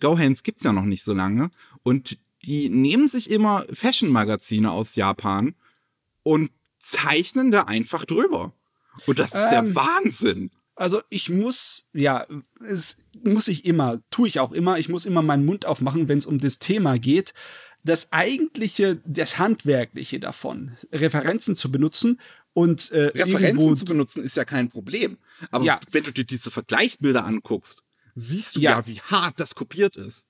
[0.01, 1.51] Gohans gibt's ja noch nicht so lange.
[1.83, 5.55] Und die nehmen sich immer Fashion-Magazine aus Japan
[6.23, 8.53] und zeichnen da einfach drüber.
[9.07, 10.51] Und das ist der Ähm, Wahnsinn.
[10.75, 12.27] Also ich muss, ja,
[12.65, 16.19] es muss ich immer, tue ich auch immer, ich muss immer meinen Mund aufmachen, wenn
[16.19, 17.35] es um das Thema geht.
[17.83, 22.21] Das eigentliche, das Handwerkliche davon, Referenzen zu benutzen
[22.53, 25.19] und äh, Referenzen zu benutzen ist ja kein Problem.
[25.51, 25.81] Aber Ja.
[25.91, 27.83] wenn du dir diese Vergleichsbilder anguckst,
[28.15, 28.87] siehst du ja, Ja.
[28.87, 30.29] wie hart das kopiert ist.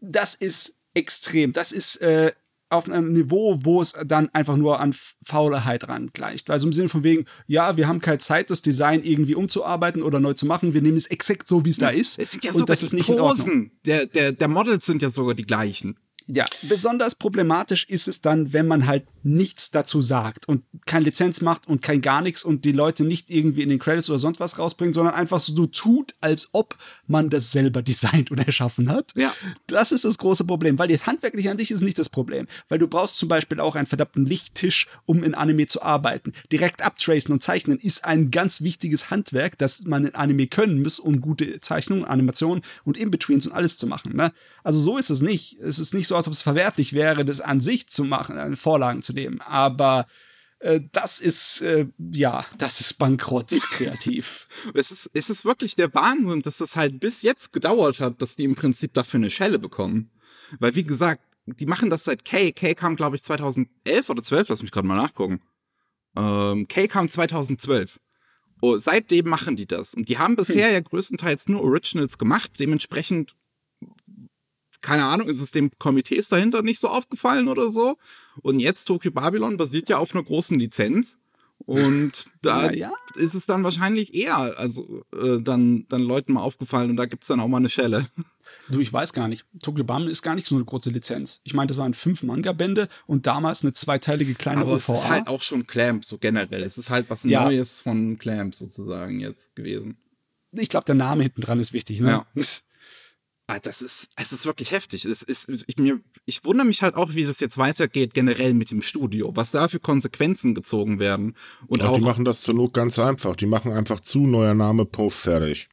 [0.00, 1.52] das ist extrem.
[1.52, 2.32] Das ist äh,
[2.74, 6.50] auf einem Niveau, wo es dann einfach nur an Faulheit rangleicht.
[6.50, 10.20] Also im Sinne von wegen, ja, wir haben keine Zeit, das Design irgendwie umzuarbeiten oder
[10.20, 10.74] neu zu machen.
[10.74, 12.18] Wir nehmen es exakt so, wie es da ist.
[12.18, 13.06] Es sind ja und sogar das die ist nicht.
[13.06, 15.96] Posen der, der, der Models sind ja sogar die gleichen.
[16.26, 21.40] Ja, besonders problematisch ist es dann, wenn man halt nichts dazu sagt und kein Lizenz
[21.40, 24.40] macht und kein gar nichts und die Leute nicht irgendwie in den Credits oder sonst
[24.40, 29.12] was rausbringen, sondern einfach so tut, als ob man das selber designt oder erschaffen hat.
[29.16, 29.34] Ja.
[29.66, 32.78] Das ist das große Problem, weil jetzt handwerklich an dich ist nicht das Problem, weil
[32.78, 36.32] du brauchst zum Beispiel auch einen verdammten Lichttisch, um in Anime zu arbeiten.
[36.52, 40.98] Direkt abtracen und zeichnen ist ein ganz wichtiges Handwerk, das man in Anime können muss,
[40.98, 44.16] um gute Zeichnungen, Animationen und In-Betweens und alles zu machen.
[44.16, 44.32] Ne?
[44.62, 45.58] Also so ist es nicht.
[45.60, 49.02] Es ist nicht so, als ob es verwerflich wäre, das an sich zu machen, Vorlagen
[49.02, 49.40] zu nehmen.
[49.40, 50.06] Aber
[50.64, 54.46] äh, das ist, äh, ja, das ist bankrott kreativ.
[54.72, 58.36] Es ist, es ist wirklich der Wahnsinn, dass es halt bis jetzt gedauert hat, dass
[58.36, 60.10] die im Prinzip dafür eine Schelle bekommen.
[60.58, 62.52] Weil, wie gesagt, die machen das seit K.
[62.52, 65.40] K kam, glaube ich, 2011 oder 12, lass mich gerade mal nachgucken.
[66.16, 68.00] Ähm, K kam 2012.
[68.62, 69.92] Oh, seitdem machen die das.
[69.92, 72.52] Und die haben bisher ja größtenteils nur Originals gemacht.
[72.58, 73.34] Dementsprechend,
[74.84, 77.96] keine Ahnung, ist es dem Komitees dahinter nicht so aufgefallen oder so.
[78.42, 81.18] Und jetzt Tokyo Babylon basiert ja auf einer großen Lizenz.
[81.66, 82.92] Und da Na ja.
[83.14, 87.28] ist es dann wahrscheinlich eher, also äh, dann, dann Leuten mal aufgefallen und da gibt's
[87.28, 88.06] dann auch mal eine Schelle.
[88.68, 89.46] Du, ich weiß gar nicht.
[89.62, 91.40] Tokyo Bam ist gar nicht so eine große Lizenz.
[91.44, 94.98] Ich meine, das waren fünf Manga-Bände und damals eine zweiteilige kleine Aber es OVA.
[94.98, 96.62] ist halt auch schon Clamp, so generell.
[96.62, 97.44] Es ist halt was Ja.
[97.44, 99.96] Neues von Clamp sozusagen jetzt gewesen.
[100.52, 102.24] ich glaube, der Name hinten dran ist wichtig, ne?
[103.46, 105.04] Ah, das ist, es ist wirklich heftig.
[105.04, 108.70] Es ist, ich, mir, ich wundere mich halt auch, wie das jetzt weitergeht, generell mit
[108.70, 111.34] dem Studio, was da für Konsequenzen gezogen werden.
[111.66, 113.36] Und Ach, auch, die machen das zur Not ganz einfach.
[113.36, 115.68] Die machen einfach zu, neuer Name, Puff, fertig.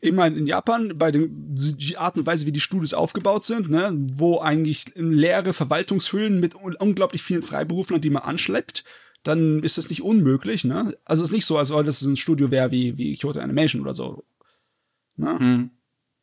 [0.00, 3.68] Ich meine, in Japan, bei dem, die Art und Weise, wie die Studios aufgebaut sind,
[3.68, 8.84] ne, wo eigentlich leere Verwaltungshüllen mit un unglaublich vielen Freiberuflern, die man anschleppt,
[9.24, 10.96] dann ist das nicht unmöglich, ne?
[11.04, 13.82] Also es ist nicht so, als ob das ein Studio wäre wie, wie Kyoto Animation
[13.82, 14.24] oder so.
[15.16, 15.38] Ne?
[15.38, 15.70] Hm.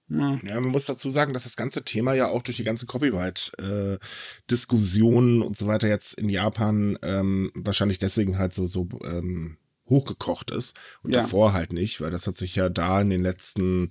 [0.08, 0.40] Ja.
[0.44, 5.42] Ja, man muss dazu sagen, dass das ganze Thema ja auch durch die ganze Copyright-Diskussionen
[5.42, 9.58] und so weiter jetzt in Japan ähm, wahrscheinlich deswegen halt so, so ähm,
[9.90, 11.22] hochgekocht ist und Ja.
[11.22, 13.90] davor halt nicht, weil das hat sich ja da in den letzten,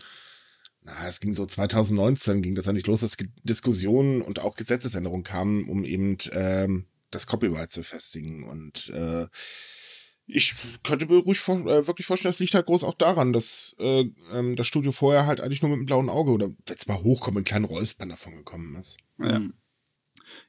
[0.83, 5.25] na, es ging so 2019, ging das ja nicht los, dass Diskussionen und auch Gesetzesänderungen
[5.25, 9.27] kamen, um eben ähm, das Copyright zu festigen und äh,
[10.27, 13.77] ich könnte mir ruhig vor, äh, wirklich vorstellen, das liegt halt groß auch daran, dass
[13.79, 16.87] äh, ähm, das Studio vorher halt eigentlich nur mit einem blauen Auge oder wenn es
[16.87, 18.99] mal hochkommt, mit kleinen Räuspern davon gekommen ist.
[19.19, 19.41] Ja.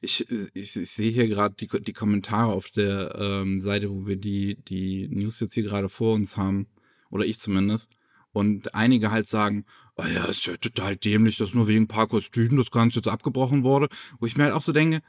[0.00, 4.16] Ich, ich, ich sehe hier gerade die, die Kommentare auf der ähm, Seite, wo wir
[4.16, 6.66] die, die News jetzt hier gerade vor uns haben.
[7.10, 7.94] Oder ich zumindest.
[8.32, 9.64] Und einige halt sagen,
[9.96, 13.08] oh ja, ist ja total dämlich, dass nur wegen ein paar Kostümen das Ganze jetzt
[13.08, 13.88] abgebrochen wurde.
[14.18, 15.02] Wo ich mir halt auch so denke,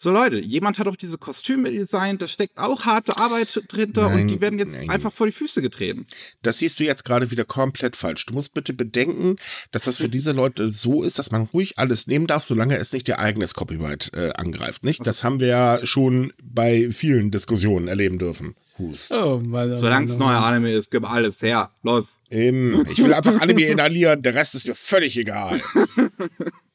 [0.00, 4.20] so Leute, jemand hat auch diese Kostüme designt, da steckt auch harte Arbeit drinter Nein,
[4.20, 4.90] und die werden jetzt nein.
[4.90, 6.06] einfach vor die Füße getreten.
[6.40, 8.24] Das siehst du jetzt gerade wieder komplett falsch.
[8.26, 9.34] Du musst bitte bedenken,
[9.72, 12.92] dass das für diese Leute so ist, dass man ruhig alles nehmen darf, solange es
[12.92, 14.84] nicht ihr eigenes Copyright äh, angreift.
[14.84, 15.04] Nicht?
[15.04, 18.54] Das haben wir ja schon bei vielen Diskussionen erleben dürfen.
[18.78, 19.10] Hust.
[19.10, 20.44] Oh, oh Solange es oh neue Mann.
[20.44, 21.72] Anime ist, gib alles her.
[21.82, 22.20] Los.
[22.30, 25.60] Eben, ich will einfach Anime inhalieren, der Rest ist mir völlig egal.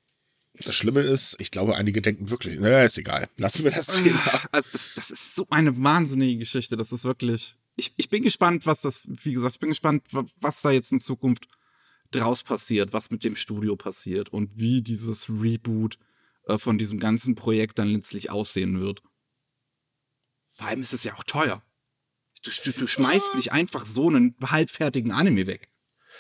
[0.65, 3.27] Das Schlimme ist, ich glaube, einige denken wirklich, naja, ist egal.
[3.37, 4.21] Lassen wir das Thema.
[4.51, 6.77] Also das, das ist so eine wahnsinnige Geschichte.
[6.77, 7.55] Das ist wirklich.
[7.75, 10.91] Ich, ich bin gespannt, was das, wie gesagt, ich bin gespannt, wa- was da jetzt
[10.91, 11.47] in Zukunft
[12.11, 15.97] draus passiert, was mit dem Studio passiert und wie dieses Reboot
[16.47, 19.01] äh, von diesem ganzen Projekt dann letztlich aussehen wird.
[20.53, 21.63] Vor allem ist es ja auch teuer.
[22.43, 25.69] Du, du, du schmeißt nicht einfach so einen halbfertigen Anime weg.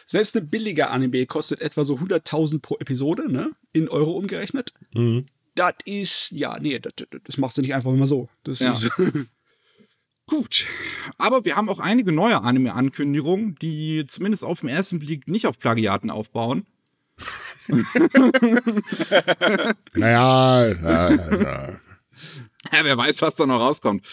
[0.05, 3.51] Selbst ein billiger Anime kostet etwa so 100.000 pro Episode, ne?
[3.71, 4.73] In Euro umgerechnet.
[4.93, 5.25] Mhm.
[5.55, 6.93] Das ist, ja, nee, das,
[7.25, 8.27] das- machst du nicht einfach immer so.
[8.43, 8.73] Das Ja.
[8.73, 8.91] ist,
[10.27, 10.65] Gut.
[11.17, 15.59] Aber wir haben auch einige neue Anime-Ankündigungen, die zumindest auf den ersten Blick nicht auf
[15.59, 16.65] Plagiaten aufbauen.
[19.93, 21.69] Naja, ja, ja, ja.
[22.71, 24.05] Ja, wer weiß, was da noch rauskommt.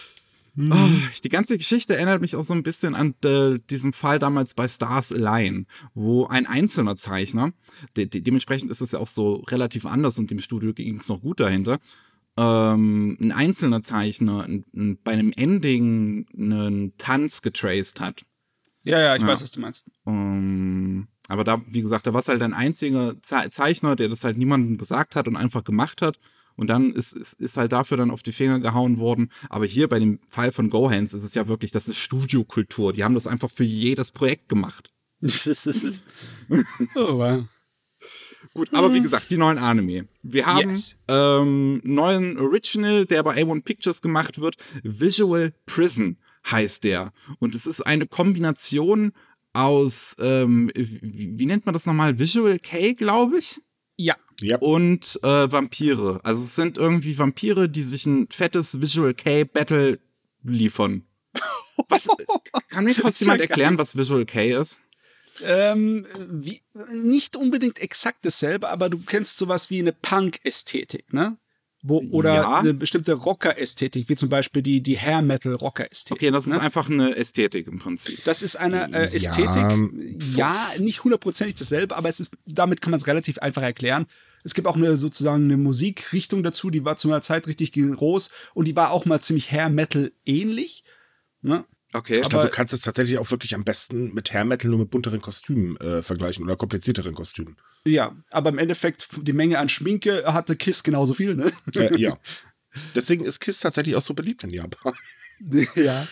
[0.58, 0.90] Ah,
[1.24, 4.66] die ganze Geschichte erinnert mich auch so ein bisschen an äh, diesen Fall damals bei
[4.68, 7.52] Stars Align, wo ein einzelner Zeichner,
[7.96, 11.08] de de dementsprechend ist es ja auch so relativ anders und dem Studio ging es
[11.08, 11.78] noch gut dahinter,
[12.36, 18.22] ähm, ein einzelner Zeichner n- n- bei einem Ending einen Tanz getraced hat.
[18.84, 19.28] ja, ja, ich Ja.
[19.28, 19.90] weiß, was du meinst.
[20.06, 24.24] Ähm, aber da, wie gesagt, da war es halt ein einziger Ze Zeichner, der das
[24.24, 26.18] halt niemandem gesagt hat und einfach gemacht hat.
[26.60, 29.30] Und dann ist, ist, ist halt dafür dann auf die Finger gehauen worden.
[29.48, 32.92] Aber hier bei dem Fall von Gohans ist es ja wirklich, das ist Studiokultur.
[32.92, 34.92] Die haben das einfach für jedes Projekt gemacht.
[35.22, 37.44] oh, wow.
[38.52, 40.06] Gut, aber wie gesagt, die neuen Anime.
[40.22, 40.96] Wir haben Yes.
[41.08, 44.56] ähm, neuen Original, der bei A1 Pictures gemacht wird.
[44.82, 46.18] Visual Prison
[46.50, 47.14] heißt der.
[47.38, 49.12] Und es ist eine Kombination
[49.54, 52.18] aus, ähm, wie, wie nennt man das nochmal?
[52.18, 53.62] Visual K, glaube ich?
[53.96, 54.58] Ja, Ja.
[54.58, 56.20] und äh, Vampire.
[56.22, 59.98] Also es sind irgendwie Vampire, die sich ein fettes Visual K Battle
[60.42, 61.04] liefern.
[61.88, 62.08] Was,
[62.68, 64.80] kann mir kurz ist ja jemand erklären, was Visual K ist?
[65.42, 66.60] Ähm, wie,
[67.02, 71.38] nicht unbedingt exakt dasselbe, aber du kennst sowas wie eine Punk-Ästhetik, ne?
[71.82, 72.58] Wo, oder Ja.
[72.58, 76.12] eine bestimmte Rocker-Ästhetik, wie zum Beispiel die, die Hair-Metal-Rocker-Ästhetik.
[76.12, 76.60] Okay, das ist ne?
[76.60, 78.22] einfach eine Ästhetik im Prinzip.
[78.24, 80.36] Das ist eine äh, Ja, Ästhetik.
[80.36, 84.06] Ja, nicht hundertprozentig dasselbe, aber es ist, damit kann man es relativ einfach erklären.
[84.44, 88.30] Es gibt auch eine sozusagen eine Musikrichtung dazu, die war zu einer Zeit richtig groß
[88.54, 90.84] und die war auch mal ziemlich Hair Metal ähnlich.
[91.42, 91.64] Ne?
[91.92, 92.14] Okay.
[92.14, 94.78] Ich glaube, Aber- du kannst es tatsächlich auch wirklich am besten mit Hair Metal nur
[94.80, 97.56] mit bunteren Kostümen äh, vergleichen oder komplizierteren Kostümen.
[97.84, 101.52] Ja, aber im Endeffekt die Menge an Schminke hatte Kiss genauso viel, ne?
[101.74, 102.16] Äh, ja.
[102.94, 104.92] Deswegen ist Kiss tatsächlich auch so beliebt in Japan.
[105.74, 106.06] ja.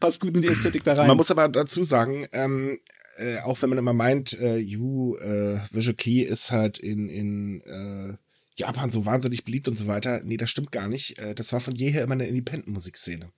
[0.00, 1.06] Passt gut in die Ästhetik da rein.
[1.06, 2.78] Man muss aber dazu sagen, ähm,
[3.16, 7.60] äh, auch wenn man immer meint, äh, you, äh, Visual Kei ist halt in, in
[7.62, 8.16] äh,
[8.56, 10.20] Japan so wahnsinnig beliebt und so weiter.
[10.24, 11.18] Nee, das stimmt gar nicht.
[11.18, 13.30] Äh, das war von jeher immer eine Independent-Musikszene.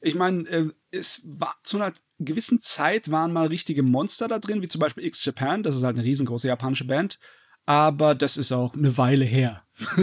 [0.00, 4.62] Ich meine, äh, es war zu einer gewissen Zeit waren mal richtige Monster da drin,
[4.62, 5.62] wie zum Beispiel X Japan.
[5.62, 7.18] Das ist halt eine riesengroße japanische Band.
[7.66, 9.62] Aber das ist auch eine Weile her.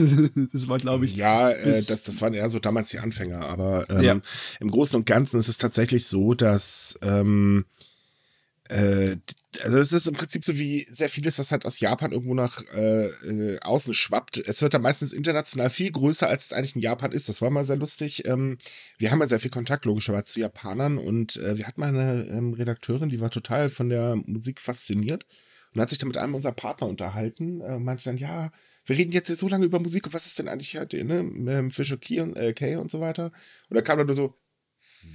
[0.51, 1.15] das war, glaube ich.
[1.15, 4.21] Ja, äh, das, das waren eher so damals die Anfänger, aber ähm, Ja.
[4.59, 7.65] im Großen und Ganzen ist es tatsächlich so, dass ähm,
[8.71, 9.17] äh,
[9.63, 12.61] also es ist im Prinzip so wie sehr vieles, was halt aus Japan irgendwo nach
[12.73, 14.37] äh, äh, außen schwappt.
[14.47, 17.27] Es wird dann meistens international viel größer, als es eigentlich in Japan ist.
[17.27, 18.25] Das war mal sehr lustig.
[18.27, 18.57] Ähm,
[18.97, 22.27] wir haben ja sehr viel Kontakt logischerweise zu Japanern und äh, wir hatten mal eine
[22.29, 25.25] ähm, Redakteurin, die war total von der Musik fasziniert
[25.73, 27.59] und hat sich dann mit einem unserer Partner unterhalten.
[27.59, 28.51] Äh, meinte dann, ja,
[28.85, 31.69] wir reden jetzt hier so lange über Musik und was ist denn eigentlich halt, ne,
[31.71, 33.33] Fischer Key und äh, Kay und so weiter.
[33.69, 34.37] Und da kam dann nur so,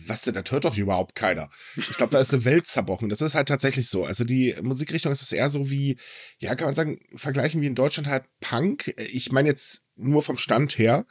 [0.07, 1.51] was denn, das hört doch überhaupt keiner.
[1.77, 3.09] Ich glaube, da ist eine Welt zerbrochen.
[3.09, 4.05] Das ist halt tatsächlich so.
[4.05, 5.96] Also die Musikrichtung ist es eher so wie,
[6.38, 8.94] ja, kann man sagen, vergleichen wie in Deutschland halt Punk.
[9.12, 11.07] Ich meine jetzt nur vom Stand her.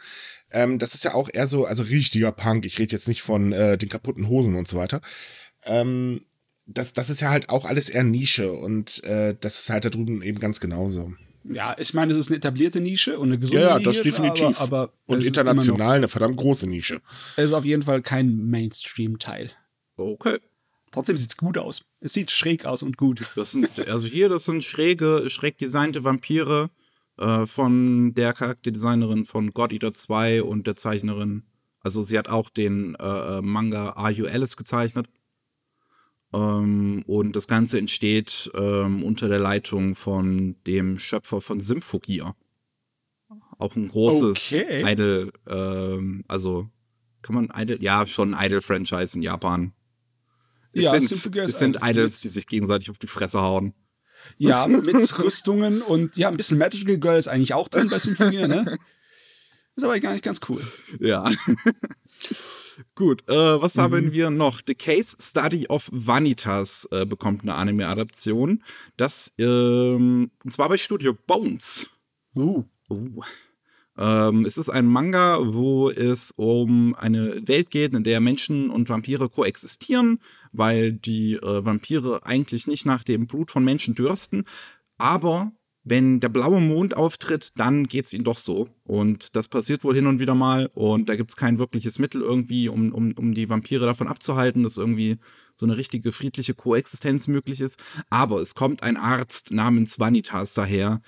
[0.51, 2.65] Ähm, das ist ja auch eher so, also richtiger Punk.
[2.65, 5.01] Ich rede jetzt nicht von äh, den kaputten Hosen und so weiter.
[5.65, 6.25] Ähm,
[6.67, 9.89] das, das ist ja halt auch alles eher Nische und äh, das ist halt da
[9.89, 11.13] drüben eben ganz genauso.
[11.49, 14.03] Ja, ich meine, es ist eine etablierte Nische und eine gesunde Ja, ja, das Nische,
[14.03, 14.60] definitiv.
[14.62, 17.01] Aber, aber und international eine verdammt große Nische.
[17.36, 19.51] Es ist auf jeden Fall kein Mainstream-Teil.
[19.97, 20.39] Okay.
[20.91, 21.84] Trotzdem sieht es gut aus.
[21.99, 23.21] Es sieht schräg aus und gut.
[23.36, 26.69] Das sind, also hier, das sind schräge, schräg designte Vampire
[27.17, 31.43] äh, von der Charakterdesignerin von God Eater 2 und der Zeichnerin.
[31.81, 35.08] Also sie hat auch den äh, äh, Manga Are You Alice gezeichnet.
[36.36, 42.36] Ähm, und das Ganze entsteht ähm, unter der Leitung von dem Schöpfer von Symphogear.
[43.58, 44.91] Auch ein großes Okay.
[44.91, 46.69] Idol, ähm, also
[47.21, 49.74] kann man Idol, ja, schon Idol-Franchise in Japan.
[50.74, 53.74] Es Ja, sind, es sind Idols, die sich gegenseitig auf die Fresse hauen.
[54.38, 58.48] Ja, mit Rüstungen und ja, ein bisschen Magical Girl ist eigentlich auch drin bei Symphonie,
[58.48, 58.78] ne?
[59.78, 60.65] Ist aber gar nicht ganz cool.
[61.02, 61.30] Ja.
[62.95, 64.61] Gut, äh, was haben wir noch?
[64.65, 68.63] The Case Study of Vanitas äh, bekommt eine Anime-Adaption.
[68.97, 71.89] Das, ähm, und zwar bei Studio Bones.
[72.35, 72.63] Uh.
[72.89, 73.21] Uh.
[73.97, 78.89] Ähm, es ist ein Manga, wo es um eine Welt geht, in der Menschen und
[78.89, 80.19] Vampire koexistieren,
[80.51, 84.43] weil die äh, Vampire eigentlich nicht nach dem Blut von Menschen dürsten.
[84.97, 85.53] Aber
[85.88, 88.67] wenn der blaue Mond auftritt, dann geht's ihnen doch so.
[88.86, 90.69] Und das passiert wohl hin und wieder mal.
[90.74, 94.78] Und da gibt's kein wirkliches Mittel irgendwie, um, um, um die Vampire davon abzuhalten, dass
[94.78, 95.19] irgendwie
[95.56, 97.82] so eine richtige friedliche Koexistenz möglich ist.
[98.10, 101.02] Aber es kommt ein Arzt namens Vanitas daher,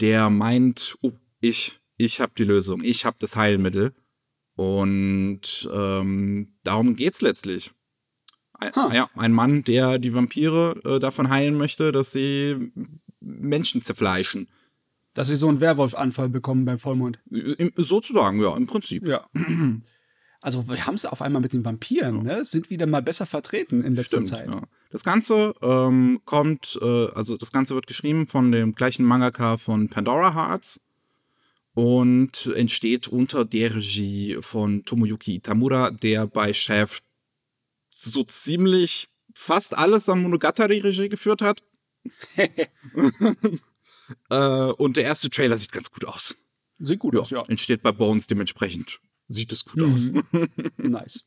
[0.00, 3.92] der meint, oh, ich, ich habe die Lösung, ich habe das Heilmittel.
[4.56, 7.72] Und ähm, darum geht's letztlich.
[8.54, 8.92] Ein, Huh.
[8.92, 12.72] ja, ein Mann, der die Vampire äh, davon heilen möchte, dass sie
[13.22, 14.48] Menschen zerfleischen.
[15.14, 17.18] Dass sie so einen Werwolf-Anfall bekommen beim Vollmond.
[17.30, 19.06] Im, sozusagen, ja, im Prinzip.
[19.06, 19.28] Ja.
[20.44, 22.44] Also wir haben es auf einmal mit den Vampiren, ne?
[22.44, 24.48] Sind wieder mal besser vertreten in letzter Stimmt, Zeit.
[24.48, 24.62] ja.
[24.90, 29.88] Das Ganze ähm, kommt, äh, also das Ganze wird geschrieben von dem gleichen Mangaka von
[29.88, 30.80] Pandora Hearts
[31.74, 37.00] und entsteht unter der Regie von Tomoyuki Itamura, der bei Chef
[37.88, 41.62] so ziemlich fast alles an Monogatari-Regie geführt hat.
[44.30, 46.36] äh, und der erste Trailer sieht ganz gut aus.
[46.78, 47.42] Sieht gut aus, ja.
[47.48, 49.00] Entsteht bei Bones dementsprechend.
[49.28, 50.10] Sieht es gut aus.
[50.76, 51.24] Nice.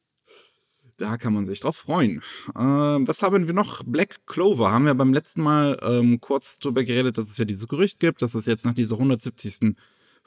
[0.98, 2.22] Da kann man sich drauf freuen.
[2.58, 3.84] Ähm, was haben wir noch?
[3.84, 4.72] Black Clover.
[4.72, 8.22] Haben wir beim letzten Mal ähm, kurz drüber geredet, dass es ja dieses Gerücht gibt,
[8.22, 9.76] dass es jetzt nach dieser 170.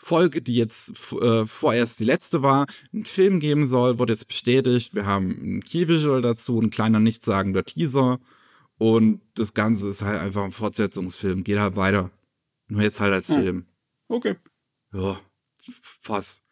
[0.01, 4.95] Folge, die jetzt äh, vorerst die letzte war, einen Film geben soll, wurde jetzt bestätigt.
[4.95, 8.21] Wir haben ein Key-Visual dazu, ein kleiner nichtssagender Teaser.
[8.79, 11.45] Und das Ganze ist halt einfach ein Fortsetzungsfilm.
[11.45, 12.11] Geht halt weiter.
[12.69, 13.43] Nur jetzt halt als Hm.
[13.43, 13.67] Film.
[14.09, 14.37] Okay.
[14.93, 15.21] Ja,
[16.05, 16.43] was?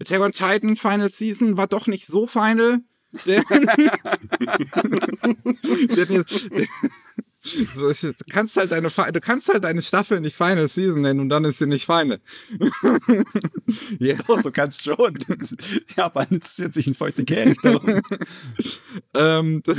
[0.00, 2.80] Attack on Titan Final Season war doch nicht so final.
[3.24, 3.42] Denn,
[5.96, 6.24] denn,
[7.74, 11.28] so, du kannst halt deine du kannst halt deine Staffel nicht Final Season nennen und
[11.28, 12.20] dann ist sie nicht Final.
[13.98, 14.16] ja.
[14.26, 15.18] Doch, du kannst schon.
[15.96, 17.58] Ja, aber interessiert sich ein feuchte Geld
[19.14, 19.78] ähm, das,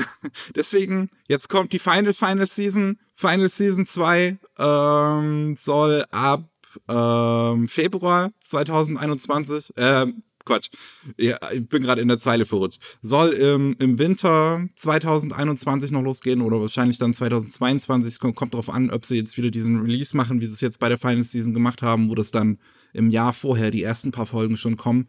[0.56, 3.00] deswegen, jetzt kommt die Final Final Season.
[3.16, 6.48] Final Season 2 ähm, soll ab
[6.88, 10.70] ähm, Februar 2021, ähm, Quatsch,
[11.18, 12.82] ja, ich bin gerade in der Zeile verrutscht.
[13.02, 18.14] Soll ähm, im Winter 2021 noch losgehen oder wahrscheinlich dann 2022.
[18.14, 20.80] Es kommt, drauf an, ob sie jetzt wieder diesen Release machen, wie sie es jetzt
[20.80, 22.58] bei der Final Season gemacht haben, wo das dann
[22.94, 25.08] im Jahr vorher die ersten paar Folgen schon kommen.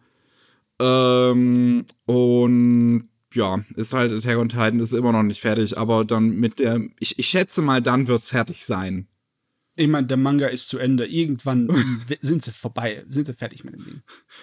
[0.80, 6.36] Ähm, und ja, ist halt Attack on Titan ist immer noch nicht fertig, aber dann
[6.36, 9.06] mit der, ich, ich schätze mal, dann wird es fertig sein.
[9.78, 11.06] Ich meine, der Manga ist zu Ende.
[11.06, 11.68] Irgendwann
[12.20, 14.02] sind sie vorbei, sind sie fertig mit dem Ding.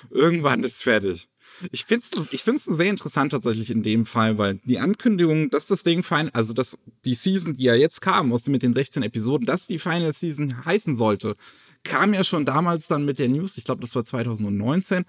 [0.09, 1.27] Irgendwann ist fertig.
[1.71, 5.67] Ich finde es ich find's sehr interessant tatsächlich in dem Fall, weil die Ankündigung, dass
[5.67, 9.03] das Ding fein, also dass die Season, die ja jetzt kam, aus mit den 16
[9.03, 11.35] Episoden, dass die Final Season heißen sollte,
[11.83, 15.03] kam ja schon damals dann mit der News, ich glaube, das war 2019,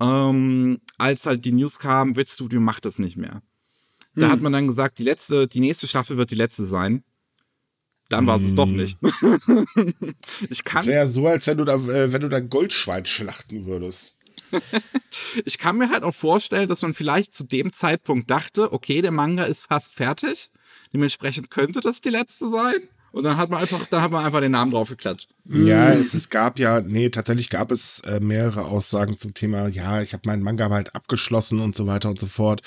[0.00, 3.42] ähm, als halt die News kam, Wit Studio macht das nicht mehr.
[4.16, 4.32] Da hm.
[4.32, 7.04] hat man dann gesagt, die letzte, die nächste Staffel wird die letzte sein.
[8.08, 8.76] Dann war es doch hm.
[8.76, 8.98] nicht.
[10.50, 10.86] ich kann.
[10.86, 14.16] wäre so, als wenn du da, äh, wenn du da Goldschwein schlachten würdest.
[15.44, 19.10] ich kann mir halt auch vorstellen, dass man vielleicht zu dem Zeitpunkt dachte, okay, der
[19.10, 20.50] Manga ist fast fertig.
[20.92, 22.76] Dementsprechend könnte das die letzte sein.
[23.10, 25.28] Und dann hat man einfach, dann hat man einfach den Namen drauf geklatscht.
[25.44, 30.02] Ja, es, es gab ja, nee, tatsächlich gab es äh, mehrere Aussagen zum Thema, ja,
[30.02, 32.62] ich habe meinen Manga halt abgeschlossen und so weiter und so fort.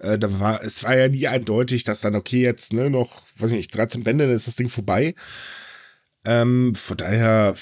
[0.00, 3.52] Äh, da war, es war ja nie eindeutig, dass dann, okay, jetzt, ne, noch, weiß
[3.52, 5.14] ich nicht, 13 Bände, dann ist das Ding vorbei.
[6.24, 7.54] Ähm, von daher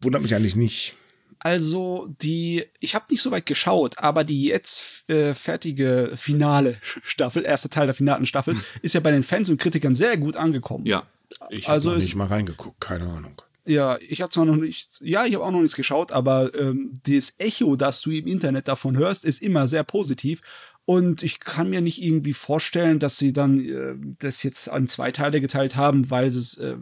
[0.00, 0.94] wundert mich eigentlich nicht.
[1.38, 7.44] Also die, ich habe nicht so weit geschaut, aber die jetzt äh, fertige finale Staffel,
[7.44, 10.86] erster Teil der finalen Staffel, ist ja bei den Fans und Kritikern sehr gut angekommen.
[10.86, 11.06] Ja.
[11.50, 13.42] Ich habe also noch nicht mal reingeguckt, keine Ahnung.
[13.66, 17.00] Ja, ich habe zwar noch nicht, ja, ich habe auch noch nichts geschaut, aber ähm,
[17.06, 20.42] das Echo, das du im Internet davon hörst, ist immer sehr positiv.
[20.86, 25.12] Und ich kann mir nicht irgendwie vorstellen, dass sie dann äh, das jetzt an zwei
[25.12, 26.76] Teile geteilt haben, weil sie es äh,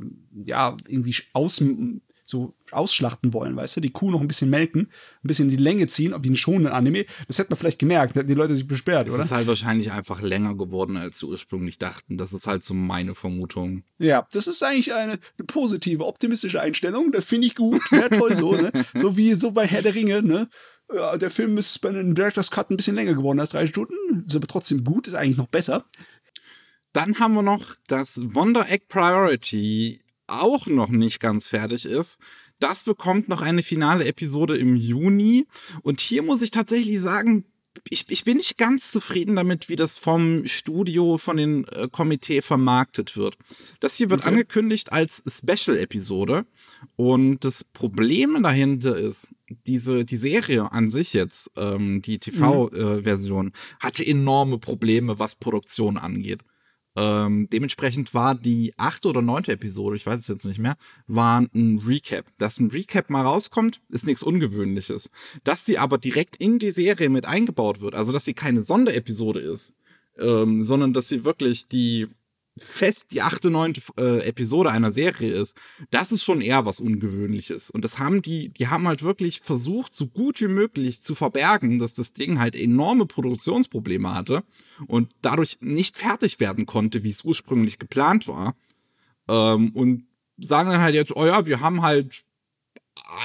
[0.44, 1.60] ja irgendwie aus,
[2.24, 5.62] so ausschlachten wollen, weißt du, die Kuh noch ein bisschen melken, ein bisschen in die
[5.62, 7.04] Länge ziehen, wie ein schonenden Anime.
[7.28, 9.18] Das hätte man vielleicht gemerkt, hätten die Leute sich besperrt, das oder?
[9.18, 12.16] Es ist halt wahrscheinlich einfach länger geworden, als sie ursprünglich dachten.
[12.16, 13.84] Das ist halt so meine Vermutung.
[13.98, 17.12] Ja, das ist eigentlich eine, eine positive, optimistische Einstellung.
[17.12, 17.80] Das finde ich gut.
[17.92, 18.72] Wäre toll so, ne?
[18.94, 20.48] So wie so bei Herr der Ringe, ne?
[20.94, 24.24] Ja, der Film ist bei einem Director's Cut ein bisschen länger geworden als drei Stunden.
[24.26, 25.84] Ist aber trotzdem gut, ist eigentlich noch besser.
[26.92, 32.20] Dann haben wir noch, dass Wonder Egg Priority auch noch nicht ganz fertig ist.
[32.58, 35.46] Das bekommt noch eine finale Episode im Juni.
[35.82, 37.44] Und hier muss ich tatsächlich sagen,
[37.88, 42.42] ich, ich bin nicht ganz zufrieden damit, wie das vom Studio, von den äh, Komitee
[42.42, 43.36] vermarktet wird.
[43.80, 44.28] Das hier wird okay.
[44.28, 46.46] angekündigt als Special-Episode.
[46.96, 49.28] Und das Problem dahinter ist,
[49.66, 53.52] diese, die Serie an sich jetzt, ähm, die TV-Version, mhm.
[53.52, 56.40] äh, hatte enorme Probleme, was Produktion angeht.
[56.94, 60.76] Ähm, dementsprechend war die achte oder neunte Episode, ich weiß es jetzt nicht mehr,
[61.06, 62.26] war ein Recap.
[62.36, 65.10] Dass ein Recap mal rauskommt, ist nichts Ungewöhnliches.
[65.42, 69.40] Dass sie aber direkt in die Serie mit eingebaut wird, also dass sie keine Sonderepisode
[69.40, 69.76] ist,
[70.18, 72.08] ähm, sondern dass sie wirklich die
[72.58, 75.56] fest die achte, neunte äh, Episode einer Serie ist,
[75.90, 77.70] das ist schon eher was Ungewöhnliches.
[77.70, 81.78] Und das haben die, die haben halt wirklich versucht, so gut wie möglich zu verbergen,
[81.78, 84.44] dass das Ding halt enorme Produktionsprobleme hatte
[84.86, 88.54] und dadurch nicht fertig werden konnte, wie es ursprünglich geplant war.
[89.28, 90.06] Ähm, und
[90.38, 92.24] sagen dann halt jetzt, oh ja, wir haben halt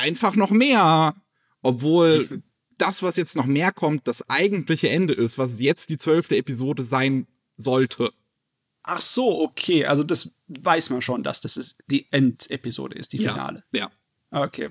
[0.02, 1.16] einfach noch mehr.
[1.62, 2.44] Obwohl
[2.78, 6.86] das, was jetzt noch mehr kommt, das eigentliche Ende ist, was jetzt die zwölfte Episode
[6.86, 8.12] sein sollte.
[8.88, 9.86] Ach so, okay.
[9.86, 13.64] Also das weiß man schon, dass das ist die Endepisode ist, die Finale.
[13.72, 13.92] Ja.
[14.32, 14.44] ja.
[14.44, 14.70] Okay.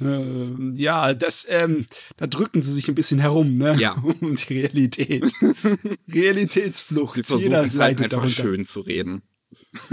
[0.00, 1.86] Ähm, ja, das, ähm,
[2.16, 3.76] da drücken sie sich ein bisschen herum, ne?
[3.78, 3.92] Ja.
[4.20, 5.32] Um die Realität.
[6.12, 7.16] Realitätsflucht.
[7.16, 8.30] Sie versuchen es halt einfach darunter.
[8.30, 9.22] schön zu reden.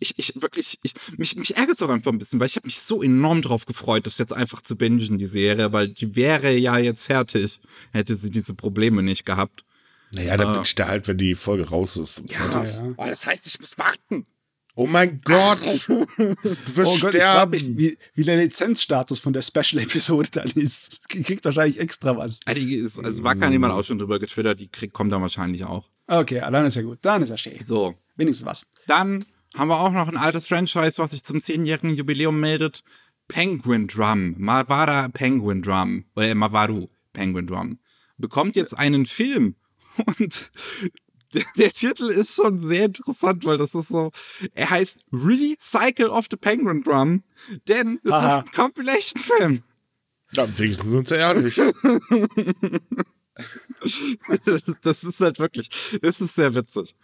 [0.00, 2.66] ich, ich wirklich, ich, mich, mich ärgert es auch einfach ein bisschen, weil ich habe
[2.66, 6.56] mich so enorm drauf gefreut, das jetzt einfach zu bingen, die Serie, weil die wäre
[6.56, 7.60] ja jetzt fertig,
[7.92, 9.64] hätte sie diese Probleme nicht gehabt.
[10.14, 10.58] Naja, dann ah.
[10.58, 12.24] bitcht er halt, wenn die Folge raus ist.
[12.28, 12.94] Ja, ja.
[12.96, 14.26] Oh, das heißt, ich muss warten.
[14.74, 15.88] Oh mein Gott!
[15.88, 16.06] Du
[16.76, 17.50] wirst oh sterben.
[17.50, 21.12] Gott, wie, wie der Lizenzstatus von der Special-Episode dann ist.
[21.12, 22.38] Die kriegt wahrscheinlich extra was.
[22.46, 25.88] Also, also Wacker jemand auch schon drüber getwittert, die kriegt, kommt dann wahrscheinlich auch.
[26.06, 26.98] Okay, dann ist ja gut.
[27.02, 27.58] Dann ist ja schön.
[27.62, 27.96] So.
[28.14, 28.66] Wenigstens was.
[28.86, 29.24] Dann
[29.56, 32.84] haben wir auch noch ein altes Franchise, was sich zum zehnjährigen Jubiläum meldet.
[33.26, 37.78] Penguin Drum, Mavara Penguin Drum, oder Mavaru Penguin Drum,
[38.16, 39.56] bekommt jetzt einen Film
[40.06, 40.50] und
[41.34, 44.10] der, der, Titel ist schon sehr interessant, weil das ist so,
[44.54, 47.22] er heißt Recycle of the Penguin Drum,
[47.66, 48.38] denn es Aha.
[48.38, 49.62] ist ein Compilation-Film.
[50.32, 51.60] Ja, wenigstens sind sie ehrlich.
[54.44, 55.68] das, das, ist halt wirklich,
[56.02, 56.96] das ist sehr witzig.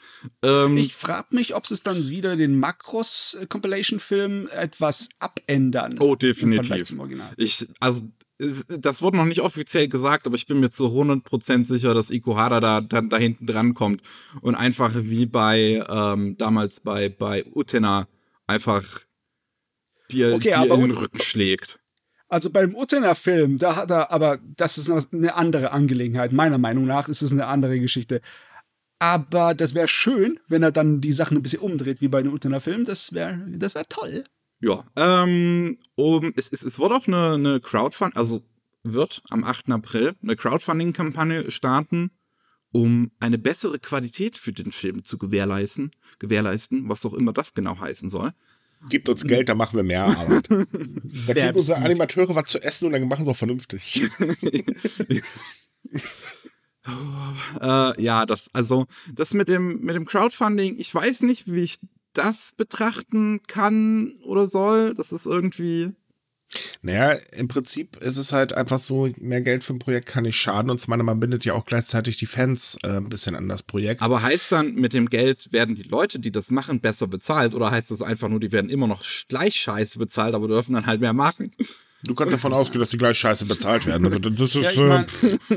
[0.43, 5.97] Ähm, ich frage mich, ob sie es dann wieder den Makros-Compilation-Film etwas abändern.
[6.01, 6.93] Oh, definitiv.
[7.37, 8.09] Ich, also,
[8.39, 12.61] das wurde noch nicht offiziell gesagt, aber ich bin mir zu 100% sicher, dass Ikuhara
[12.61, 14.03] da, da, da hinten dran kommt
[14.41, 18.09] und einfach wie bei ähm, damals bei, bei Utena
[18.47, 19.01] einfach
[20.11, 21.79] dir, okay, dir in den Rücken schlägt.
[22.29, 26.33] Also beim Utena-Film, da hat er, aber das ist eine andere Angelegenheit.
[26.33, 28.21] Meiner Meinung nach ist es eine andere Geschichte.
[28.99, 32.33] Aber das wäre schön, wenn er dann die Sachen ein bisschen umdreht, wie bei den
[32.33, 32.85] Utena-Filmen.
[32.85, 34.25] Das wäre das wär toll.
[34.65, 38.43] Ja, ähm, um, es, es, es wird auch eine, eine Crowdfunding, also
[38.83, 39.71] wird am 8.
[39.71, 42.11] April eine Crowdfunding-Kampagne starten,
[42.73, 47.79] um eine bessere Qualität für den Film zu gewährleisten, gewährleisten, was auch immer das genau
[47.79, 48.33] heißen soll.
[48.89, 50.49] Gibt uns Geld, dann machen wir mehr Arbeit.
[50.51, 54.03] da geben unsere Animateure was zu essen und dann machen sie auch vernünftig.
[57.61, 61.79] äh, ja, das, also, das mit dem, mit dem Crowdfunding, ich weiß nicht, wie ich
[62.15, 64.95] das betrachten kann oder soll.
[64.95, 65.93] Das ist irgendwie.
[66.83, 70.37] Naja, im Prinzip ist es halt einfach so, mehr Geld für ein Projekt kann nicht
[70.37, 73.65] schaden und man, man bindet ja auch gleichzeitig die Fans äh, ein bisschen an das
[73.65, 74.03] Projekt.
[74.03, 77.73] Aber heißt dann, mit dem Geld werden die Leute, die das machen, besser bezahlt oder
[77.73, 81.01] heißt das einfach nur, die werden immer noch gleich scheiße bezahlt, aber dürfen dann halt
[81.01, 81.53] mehr machen?
[82.05, 84.05] Du kannst davon ausgehen, dass die gleich scheiße bezahlt werden.
[84.07, 84.55] Also das ist.
[84.55, 85.07] Ja, ich mein,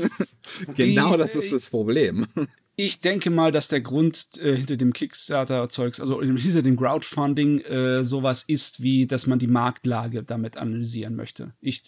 [0.02, 2.26] äh, genau das ist das Problem
[2.78, 8.04] ich denke mal, dass der Grund äh, hinter dem Kickstarter-Zeugs, also hinter dem Crowdfunding, äh,
[8.04, 11.54] sowas ist, wie dass man die Marktlage damit analysieren möchte.
[11.60, 11.82] Ich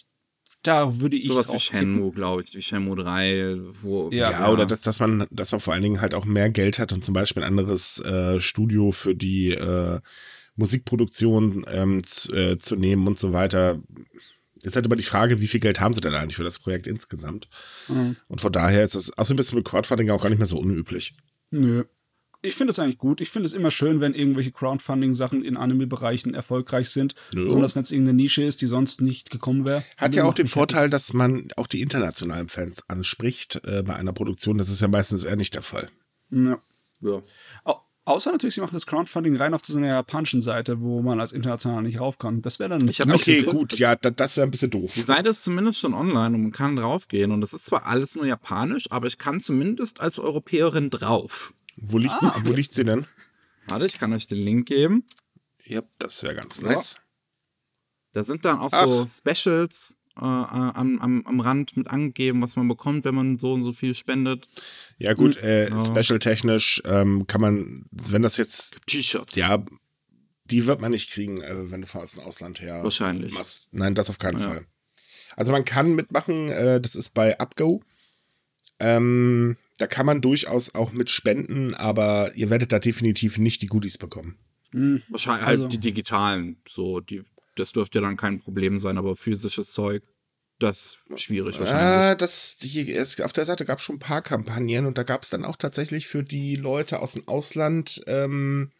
[0.63, 4.65] da würde ich sowas wie Shenmue, glaube ich, wie Shenmue 3, wo ja, ja oder
[4.65, 7.13] dass, dass man dass man vor allen Dingen halt auch mehr Geld hat und zum
[7.13, 10.01] Beispiel ein anderes äh, Studio für die äh,
[10.57, 13.79] Musikproduktion ähm, zu, äh, zu nehmen und so weiter.
[14.63, 16.87] Jetzt halt immer die Frage, wie viel Geld haben sie denn eigentlich für das Projekt
[16.87, 17.47] insgesamt?
[17.87, 18.15] Mhm.
[18.27, 21.13] Und von daher ist das außerdem ist mit Crowdfunding auch gar nicht mehr so unüblich.
[21.49, 21.83] Nö.
[22.43, 23.21] Ich finde es eigentlich gut.
[23.21, 27.13] Ich finde es immer schön, wenn irgendwelche Crowdfunding-Sachen in Anime-Bereichen erfolgreich sind.
[27.33, 27.45] Nö.
[27.45, 29.83] Besonders wenn es irgendeine Nische ist, die sonst nicht gekommen wäre.
[29.97, 30.91] Hat ja auch den Vorteil, happy.
[30.91, 34.57] dass man auch die internationalen Fans anspricht äh, bei einer Produktion.
[34.57, 35.87] Das ist ja meistens eher nicht der Fall.
[36.31, 36.59] Ja.
[37.01, 37.21] ja.
[38.03, 41.33] Außer natürlich, sie machen das Crowdfunding rein auf so einer japanischen Seite, wo man als
[41.33, 42.45] international nicht raufkommt.
[42.45, 42.87] Das wäre dann.
[42.87, 44.93] Ich okay, gut, ja, das wäre ein bisschen doof.
[44.95, 47.31] Die Seite ist zumindest schon online und man kann draufgehen.
[47.31, 51.53] Und das ist zwar alles nur japanisch, aber ich kann zumindest als Europäerin drauf.
[51.77, 52.35] Wo liegt, ah.
[52.43, 53.05] wo liegt sie denn?
[53.67, 55.05] Warte, ich kann euch den Link geben.
[55.63, 56.97] Ja, das wäre ganz nice.
[58.13, 58.85] Da sind dann auch Ach.
[58.85, 63.53] so Specials äh, am, am, am Rand mit angegeben, was man bekommt, wenn man so
[63.53, 64.47] und so viel spendet.
[64.97, 65.85] Ja, gut, äh, ja.
[65.85, 68.75] special-technisch ähm, kann man, wenn das jetzt.
[68.87, 69.35] T-Shirts.
[69.35, 69.63] Ja,
[70.45, 72.83] die wird man nicht kriegen, also wenn du aus dem Ausland her.
[72.83, 73.33] Wahrscheinlich.
[73.33, 73.69] Machst.
[73.71, 74.47] Nein, das auf keinen ja.
[74.47, 74.65] Fall.
[75.37, 77.81] Also man kann mitmachen, äh, das ist bei Upgo.
[78.79, 83.67] Ähm, da kann man durchaus auch mit spenden, aber ihr werdet da definitiv nicht die
[83.67, 84.37] Goodies bekommen.
[84.71, 85.01] Mhm.
[85.09, 85.63] Wahrscheinlich halt also.
[85.63, 87.23] halt die digitalen, so, die
[87.61, 90.03] das dürfte dann kein Problem sein, aber physisches Zeug,
[90.59, 92.13] das ist schwierig wahrscheinlich.
[92.13, 95.03] Äh, das, die, es, auf der Seite gab es schon ein paar Kampagnen und da
[95.03, 98.71] gab es dann auch tatsächlich für die Leute aus dem Ausland ähm,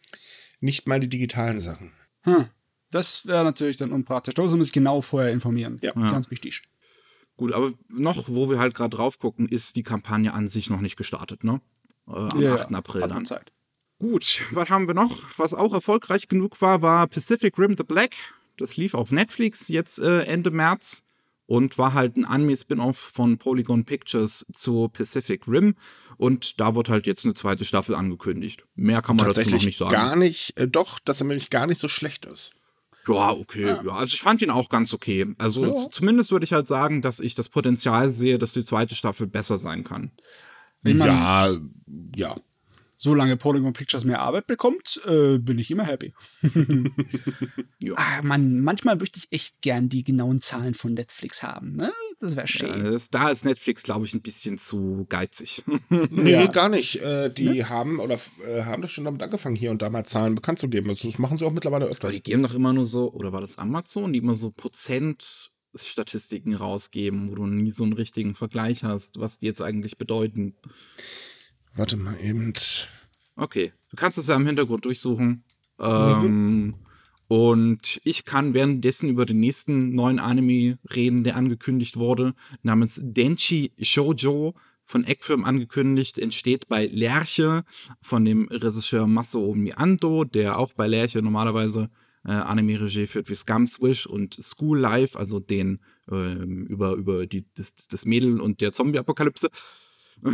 [0.60, 1.92] nicht mal die digitalen Sachen.
[2.22, 2.46] Hm.
[2.90, 4.34] Das wäre natürlich dann unpraktisch.
[4.34, 5.78] Da muss man sich genau vorher informieren.
[5.80, 5.92] Ja.
[5.92, 6.62] Ganz wichtig.
[7.36, 10.80] Gut, aber noch, wo wir halt gerade drauf gucken, ist die Kampagne an sich noch
[10.80, 11.60] nicht gestartet, ne?
[12.06, 12.74] Äh, am ja, 8.
[12.74, 13.24] April dann.
[13.24, 13.50] Zeit.
[13.98, 15.22] Gut, was haben wir noch?
[15.38, 18.14] Was auch erfolgreich genug war, war Pacific Rim the Black.
[18.56, 21.04] Das lief auf Netflix jetzt äh, Ende März
[21.46, 25.74] und war halt ein Anime-Spin-off von Polygon Pictures zu Pacific Rim.
[26.16, 28.64] Und da wird halt jetzt eine zweite Staffel angekündigt.
[28.74, 29.92] Mehr kann man dazu noch nicht sagen.
[29.92, 32.54] Gar nicht, äh, doch, dass er nämlich gar nicht so schlecht ist.
[33.08, 33.66] Ja, okay.
[33.66, 33.82] Ja.
[33.84, 33.92] ja.
[33.92, 35.34] Also ich fand ihn auch ganz okay.
[35.38, 35.90] Also ja.
[35.90, 39.58] zumindest würde ich halt sagen, dass ich das Potenzial sehe, dass die zweite Staffel besser
[39.58, 40.12] sein kann.
[40.84, 41.50] ja,
[42.16, 42.36] ja
[43.02, 46.14] solange Polygon Pictures mehr Arbeit bekommt, äh, bin ich immer happy.
[47.82, 47.94] ja.
[47.96, 51.74] ah, man, manchmal möchte ich echt gern die genauen Zahlen von Netflix haben.
[51.74, 51.90] Ne?
[52.20, 52.68] Das wäre schön.
[52.68, 55.64] Ja, das, da ist Netflix, glaube ich, ein bisschen zu geizig.
[56.10, 56.46] nee, ja.
[56.46, 57.02] gar nicht.
[57.02, 57.68] Äh, die ne?
[57.68, 60.68] haben oder äh, haben das schon damit angefangen, hier und da mal Zahlen bekannt zu
[60.68, 60.88] geben.
[60.88, 62.14] Also, das machen sie auch mittlerweile öfters.
[62.14, 66.54] die geben doch immer nur so, oder war das Amazon, die immer so Prozent Statistiken
[66.54, 70.54] rausgeben, wo du nie so einen richtigen Vergleich hast, was die jetzt eigentlich bedeuten.
[71.74, 72.52] Warte mal eben.
[73.36, 75.44] Okay, du kannst es ja im Hintergrund durchsuchen.
[75.78, 76.74] Ähm, mhm.
[77.28, 83.72] Und ich kann währenddessen über den nächsten neuen Anime reden, der angekündigt wurde, namens Denchi
[83.80, 84.54] Shoujo
[84.84, 87.64] von Eckfilm angekündigt, entsteht bei Lerche
[88.02, 91.88] von dem Regisseur Masao Miando, der auch bei Lerche normalerweise
[92.26, 97.46] äh, Anime-Regie führt wie Scum Swish und School Life, also den äh, über, über die,
[97.54, 99.50] das, das Mädel und der Zombie-Apokalypse.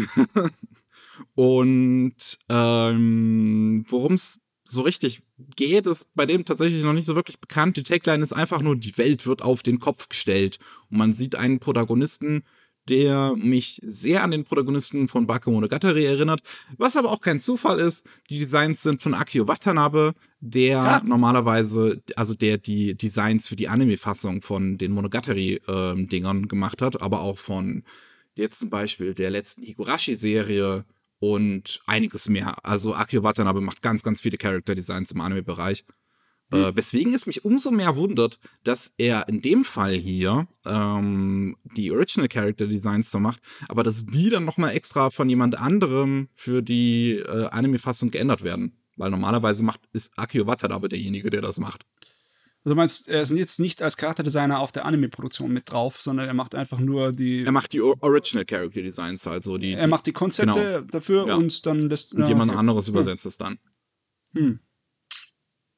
[1.35, 2.15] und
[2.49, 5.23] ähm, worum es so richtig
[5.57, 7.77] geht, ist bei dem tatsächlich noch nicht so wirklich bekannt.
[7.77, 10.59] Die Tagline ist einfach nur, die Welt wird auf den Kopf gestellt.
[10.91, 12.43] Und man sieht einen Protagonisten,
[12.89, 16.41] der mich sehr an den Protagonisten von Bakemonogatari erinnert,
[16.77, 18.07] was aber auch kein Zufall ist.
[18.31, 21.03] Die Designs sind von Akio Watanabe, der ja.
[21.05, 27.21] normalerweise, also der die Designs für die Anime-Fassung von den Monogatari-Dingern ähm, gemacht hat, aber
[27.21, 27.85] auch von
[28.35, 30.85] jetzt zum Beispiel der letzten Higurashi-Serie
[31.21, 32.65] und einiges mehr.
[32.65, 35.85] Also Akio Watanabe macht ganz, ganz viele Character-Designs im Anime-Bereich.
[36.51, 36.59] Mhm.
[36.59, 41.91] Äh, weswegen es mich umso mehr wundert, dass er in dem Fall hier ähm, die
[41.91, 46.63] Original Character Designs so macht, aber dass die dann nochmal extra von jemand anderem für
[46.63, 48.81] die äh, Anime-Fassung geändert werden.
[48.97, 51.85] Weil normalerweise macht, ist Akio Watanabe derjenige, der das macht.
[52.65, 56.27] Also du meinst, er ist jetzt nicht als Charakterdesigner auf der Anime-Produktion mit drauf, sondern
[56.27, 57.45] er macht einfach nur die.
[57.45, 59.59] Er macht die Original Character Designs halt so.
[59.59, 60.81] Die, er macht die Konzepte genau.
[60.91, 61.37] dafür ja.
[61.37, 62.15] und dann lässt.
[62.15, 62.59] Und ja, jemand okay.
[62.59, 63.29] anderes übersetzt hm.
[63.29, 63.59] es dann.
[64.35, 64.61] Hm.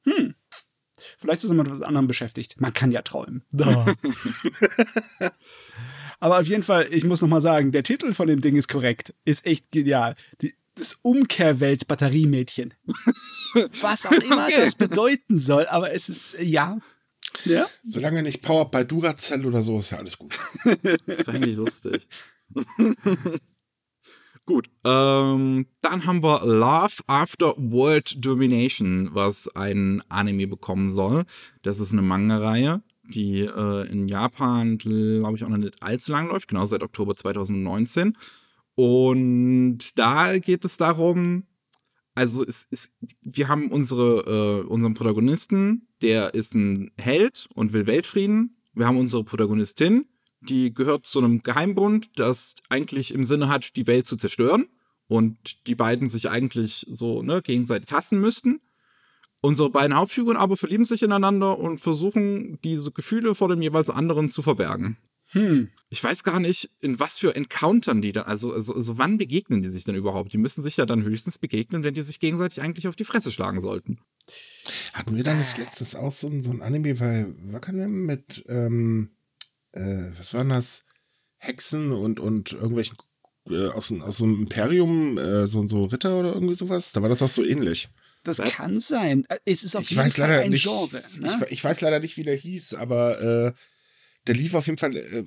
[0.04, 0.34] Hm.
[1.18, 2.60] Vielleicht ist er mit etwas anderem beschäftigt.
[2.60, 3.42] Man kann ja träumen.
[6.20, 8.68] Aber auf jeden Fall, ich muss noch mal sagen, der Titel von dem Ding ist
[8.68, 9.14] korrekt.
[9.24, 10.16] Ist echt genial.
[10.42, 12.74] Die, das Umkehrwelt-Batteriemädchen.
[13.80, 14.60] Was auch immer okay.
[14.60, 16.78] das bedeuten soll, aber es ist, ja.
[17.44, 17.66] Ja?
[17.84, 20.38] Solange nicht Power bei Duracell oder so, ist ja alles gut.
[20.82, 22.06] das ist eigentlich lustig.
[24.46, 31.24] Gut, ähm, dann haben wir Love After World Domination, was ein Anime bekommen soll.
[31.62, 36.28] Das ist eine Manga-Reihe, die äh, in Japan, glaube ich, auch noch nicht allzu lang
[36.28, 38.16] läuft, genau seit Oktober 2019.
[38.74, 41.44] Und da geht es darum,
[42.14, 47.86] also es ist, wir haben unsere, äh, unseren Protagonisten, der ist ein Held und will
[47.86, 48.56] Weltfrieden.
[48.74, 50.06] Wir haben unsere Protagonistin,
[50.40, 54.66] die gehört zu einem Geheimbund, das eigentlich im Sinne hat, die Welt zu zerstören.
[55.08, 58.60] Und die beiden sich eigentlich so ne, gegenseitig hassen müssten.
[59.40, 64.28] Unsere beiden Hauptfiguren aber verlieben sich ineinander und versuchen, diese Gefühle vor dem jeweils anderen
[64.28, 64.98] zu verbergen.
[65.32, 65.70] Hm.
[65.90, 69.62] Ich weiß gar nicht, in was für Encountern die dann, also, also, also wann begegnen
[69.62, 70.32] die sich denn überhaupt?
[70.32, 73.30] Die müssen sich ja dann höchstens begegnen, wenn die sich gegenseitig eigentlich auf die Fresse
[73.30, 74.00] schlagen sollten.
[74.92, 79.10] Hatten wir da nicht letztens auch so, so ein Anime bei Wakanim mit, ähm,
[79.72, 80.82] äh, was waren das?
[81.38, 82.96] Hexen und, und irgendwelchen
[83.48, 86.92] äh, aus, aus so einem Imperium, äh, so, so Ritter oder irgendwie sowas.
[86.92, 87.88] Da war das auch so ähnlich.
[88.24, 88.52] Das Was?
[88.52, 89.26] kann sein.
[89.44, 91.02] Es ist auf ich jeden Fall ein nicht, Genre.
[91.20, 91.40] Ne?
[91.46, 93.52] Ich, ich, weiß leider nicht, wie der hieß, aber äh,
[94.26, 95.24] der lief auf jeden Fall, äh,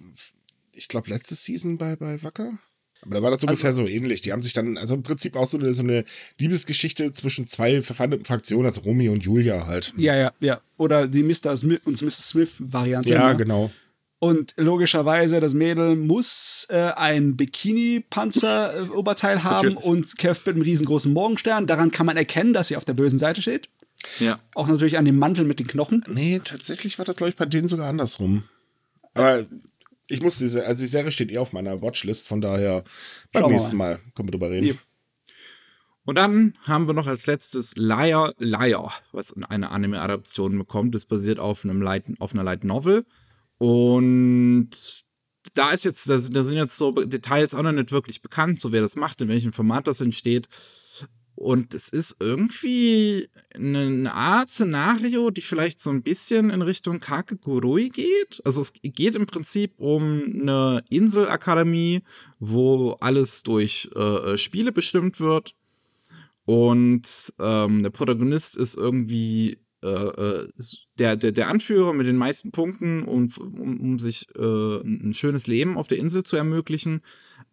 [0.74, 2.58] ich glaube, letzte Season bei, bei Wacker.
[3.06, 4.22] Aber da war das also ungefähr so ähnlich.
[4.22, 6.06] Die haben sich dann, also im Prinzip auch so eine, so eine
[6.38, 9.91] Liebesgeschichte zwischen zwei verfeindeten Fraktionen, also Romy und Julia halt.
[9.98, 10.62] Ja, ja, ja.
[10.78, 11.58] Oder die Mr.
[11.58, 12.30] Smith und Mrs.
[12.30, 13.10] Smith-Variante.
[13.10, 13.38] Ja, ne?
[13.38, 13.72] genau.
[14.20, 21.68] Und logischerweise, das Mädel muss äh, ein Bikini-Panzer-Oberteil haben und kämpft mit einem riesengroßen Morgenstern.
[21.68, 23.68] Daran kann man erkennen, dass sie auf der bösen Seite steht.
[24.20, 24.39] Ja.
[24.56, 26.02] Auch natürlich an dem Mantel mit den Knochen.
[26.08, 28.44] Nee, tatsächlich war das, glaube ich, bei denen sogar andersrum.
[29.14, 29.45] Aber
[30.07, 32.84] ich muss diese, also die Serie steht eh auf meiner Watchlist, von daher
[33.32, 33.93] beim Schauen nächsten mal.
[33.93, 34.68] mal können wir drüber reden.
[34.68, 34.74] Ja.
[36.05, 40.93] Und dann haben wir noch als letztes Liar Liar, was eine Anime-Adaption bekommt.
[40.95, 43.05] Das basiert auf einem Light, auf einer Light Novel.
[43.57, 44.72] Und
[45.53, 48.82] da ist jetzt, da sind, jetzt so Details auch noch nicht wirklich bekannt, so wer
[48.82, 50.49] das macht, in welchem Format das entsteht.
[51.44, 57.89] Und es ist irgendwie eine Art Szenario, die vielleicht so ein bisschen in Richtung Kakegurui
[57.89, 58.41] geht.
[58.46, 62.02] Also es geht im Prinzip um eine Inselakademie,
[62.39, 65.54] wo alles durch äh, Spiele bestimmt wird.
[66.46, 70.48] Und ähm, der Protagonist ist irgendwie äh, äh,
[70.98, 75.48] der, der, der Anführer mit den meisten Punkten, um, um, um sich äh, ein schönes
[75.48, 77.02] Leben auf der Insel zu ermöglichen.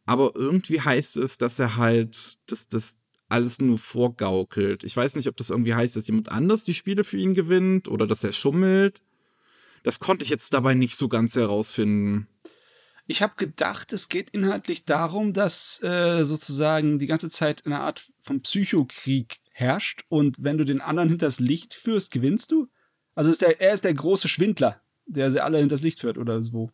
[0.07, 3.00] Aber irgendwie heißt es, dass er halt das, das
[3.31, 4.85] alles nur vorgaukelt.
[4.85, 7.89] Ich weiß nicht, ob das irgendwie heißt, dass jemand anders die Spiele für ihn gewinnt
[7.89, 9.03] oder dass er schummelt.
[9.83, 12.29] Das konnte ich jetzt dabei nicht so ganz herausfinden.
[13.07, 18.05] Ich habe gedacht, es geht inhaltlich darum, dass äh, sozusagen die ganze Zeit eine Art
[18.21, 22.69] von Psychokrieg herrscht und wenn du den anderen hinters Licht führst, gewinnst du?
[23.15, 26.41] Also ist der, er ist der große Schwindler, der sie alle hinters Licht führt oder
[26.41, 26.71] so.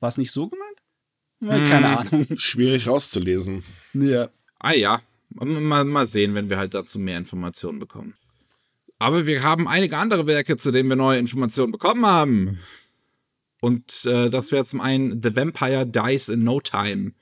[0.00, 1.68] War es nicht so gemeint?
[1.68, 2.26] Keine hm, Ahnung.
[2.36, 3.64] Schwierig rauszulesen.
[3.94, 4.30] Ja.
[4.58, 5.00] Ah ja,
[5.34, 8.14] mal, mal sehen, wenn wir halt dazu mehr Informationen bekommen.
[8.98, 12.58] Aber wir haben einige andere Werke, zu denen wir neue Informationen bekommen haben.
[13.60, 17.12] Und äh, das wäre zum einen The Vampire Dies in No Time.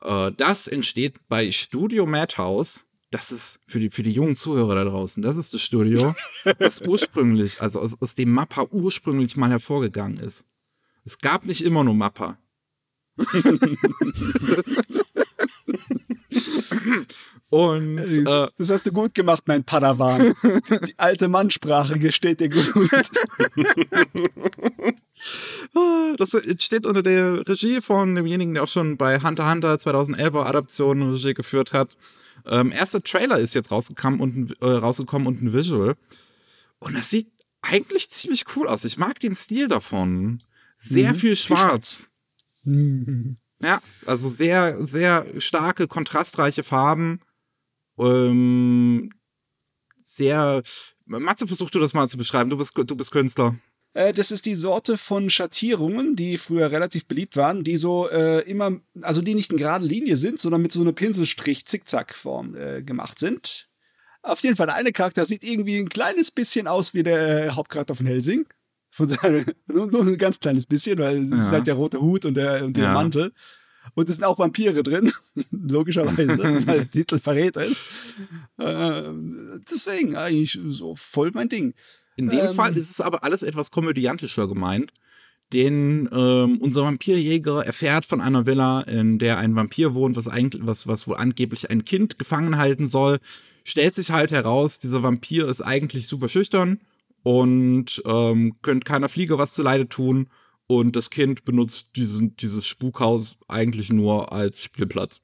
[0.00, 2.86] Äh, das entsteht bei Studio Madhouse.
[3.10, 6.14] Das ist für die, für die jungen Zuhörer da draußen, das ist das Studio,
[6.58, 10.46] das ursprünglich, also aus, aus dem Mappa ursprünglich mal hervorgegangen ist.
[11.04, 12.38] Es gab nicht immer nur Mappa.
[17.52, 20.32] Und äh, das hast du gut gemacht, mein Padawan.
[20.88, 22.72] Die alte Mannsprache gesteht dir gut.
[26.16, 26.34] das
[26.64, 31.34] steht unter der Regie von demjenigen, der auch schon bei Hunter Hunter 2011er Adaption Regie
[31.34, 31.98] geführt hat.
[32.46, 35.94] Ähm, erster Trailer ist jetzt rausgekommen und, äh, rausgekommen und ein Visual.
[36.78, 37.30] Und das sieht
[37.60, 38.86] eigentlich ziemlich cool aus.
[38.86, 40.42] Ich mag den Stil davon.
[40.78, 41.16] Sehr mhm.
[41.16, 42.08] viel schwarz.
[42.64, 43.36] Mhm.
[43.60, 47.20] Ja, also sehr, sehr starke, kontrastreiche Farben.
[47.98, 49.10] Ähm,
[50.00, 50.62] sehr.
[51.06, 52.50] Matze, versuch du das mal zu beschreiben.
[52.50, 53.56] Du bist, du bist Künstler.
[53.94, 58.40] Äh, das ist die Sorte von Schattierungen, die früher relativ beliebt waren, die so äh,
[58.48, 63.18] immer, also die nicht in geraden Linie sind, sondern mit so einer Pinselstrich-Zickzack-Form äh, gemacht
[63.18, 63.68] sind.
[64.22, 67.50] Auf jeden Fall, der eine Charakter sieht irgendwie ein kleines bisschen aus wie der äh,
[67.50, 68.46] Hauptcharakter von Helsing.
[68.88, 71.36] Von seinem, nur, nur, ein ganz kleines bisschen, weil es ja.
[71.36, 72.92] ist halt der rote Hut und der, und der ja.
[72.92, 73.32] Mantel.
[73.94, 75.12] Und es sind auch Vampire drin,
[75.50, 77.80] logischerweise, weil der Titel verrät ist.
[78.58, 79.02] Äh,
[79.70, 81.74] deswegen eigentlich so voll mein Ding.
[82.16, 84.92] In dem ähm, Fall ist es aber alles etwas komödiantischer gemeint.
[85.52, 90.64] Denn ähm, unser Vampirjäger erfährt von einer Villa, in der ein Vampir wohnt, was eigentlich,
[90.64, 93.18] was, was wohl angeblich ein Kind gefangen halten soll.
[93.64, 96.80] Stellt sich halt heraus, dieser Vampir ist eigentlich super schüchtern
[97.22, 100.28] und ähm, könnte keiner Fliege was zuleide tun.
[100.66, 105.20] Und das Kind benutzt diesen, dieses Spukhaus eigentlich nur als Spielplatz.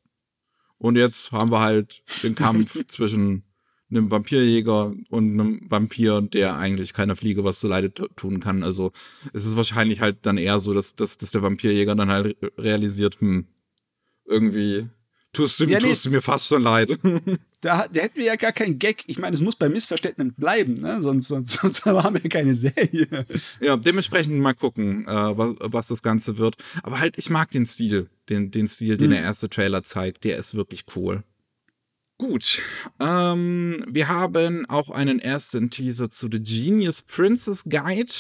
[0.79, 3.45] Und jetzt haben wir halt den Kampf zwischen
[3.91, 8.63] einem Vampirjäger und einem Vampir, der eigentlich keiner Fliege was zuleide tun kann.
[8.63, 8.93] Also
[9.33, 13.21] es ist wahrscheinlich halt dann eher so, dass, dass, dass der Vampirjäger dann halt realisiert,
[13.21, 13.47] hm,
[14.27, 14.89] irgendwie
[15.33, 16.99] tust du, ja, tust nee, du mir fast schon leid.
[17.61, 19.03] Da, da hätten wir ja gar keinen Gag.
[19.09, 21.03] Ich meine, es muss bei Missverständnissen bleiben, ne?
[21.03, 23.27] sonst, sonst, sonst haben wir keine Serie.
[23.61, 26.57] Ja, dementsprechend mal gucken, äh, was, was das Ganze wird.
[26.85, 29.11] Aber halt, ich mag den Stil, den, den Stil, den hm.
[29.11, 30.23] der erste Trailer zeigt.
[30.23, 31.25] Der ist wirklich cool.
[32.17, 32.61] Gut,
[33.01, 38.13] ähm, wir haben auch einen ersten Teaser zu The Genius Princess Guide.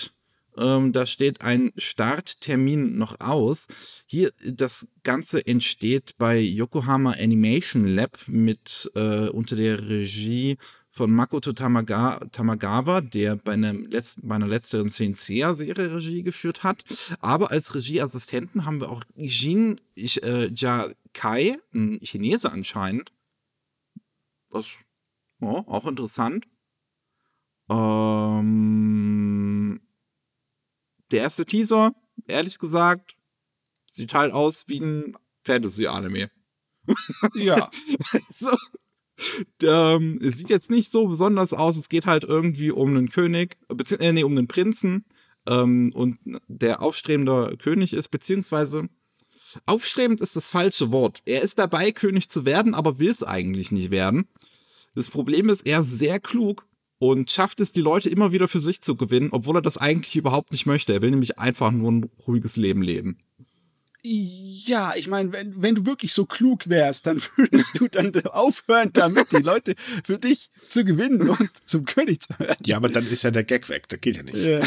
[0.58, 3.68] Ähm, da steht ein Starttermin noch aus.
[4.06, 10.58] Hier, das Ganze entsteht bei Yokohama Animation Lab mit äh, unter der Regie
[10.90, 16.84] von Makoto Tamaga, Tamagawa, der bei, letzten, bei einer letzteren CNCA-Serie Regie geführt hat.
[17.20, 23.12] Aber als Regieassistenten haben wir auch Jin äh, Ja Kai, ein Chinese anscheinend,
[24.50, 24.78] das
[25.40, 26.46] ja, auch interessant.
[27.70, 29.57] Ähm,
[31.10, 31.92] der erste Teaser,
[32.26, 33.16] ehrlich gesagt,
[33.92, 36.30] sieht halt aus wie ein Fantasy-Anime.
[37.34, 37.68] Ja.
[38.30, 38.50] so,
[39.62, 41.76] ähm, es sieht jetzt nicht so besonders aus.
[41.76, 43.58] Es geht halt irgendwie um einen König,
[43.98, 45.04] äh, nee, um einen Prinzen.
[45.46, 48.88] Ähm, und der aufstrebender König ist, beziehungsweise
[49.66, 51.22] aufstrebend ist das falsche Wort.
[51.24, 54.28] Er ist dabei, König zu werden, aber will es eigentlich nicht werden.
[54.94, 56.66] Das Problem ist, er ist sehr klug
[56.98, 60.16] und schafft es, die Leute immer wieder für sich zu gewinnen, obwohl er das eigentlich
[60.16, 60.92] überhaupt nicht möchte.
[60.92, 63.18] Er will nämlich einfach nur ein ruhiges Leben leben.
[64.02, 68.90] Ja, ich meine, wenn, wenn du wirklich so klug wärst, dann würdest du dann aufhören
[68.92, 69.74] damit, die Leute
[70.04, 72.62] für dich zu gewinnen und zum König zu werden.
[72.64, 74.36] Ja, aber dann ist ja der Gag weg, das geht ja nicht.
[74.36, 74.60] Ja.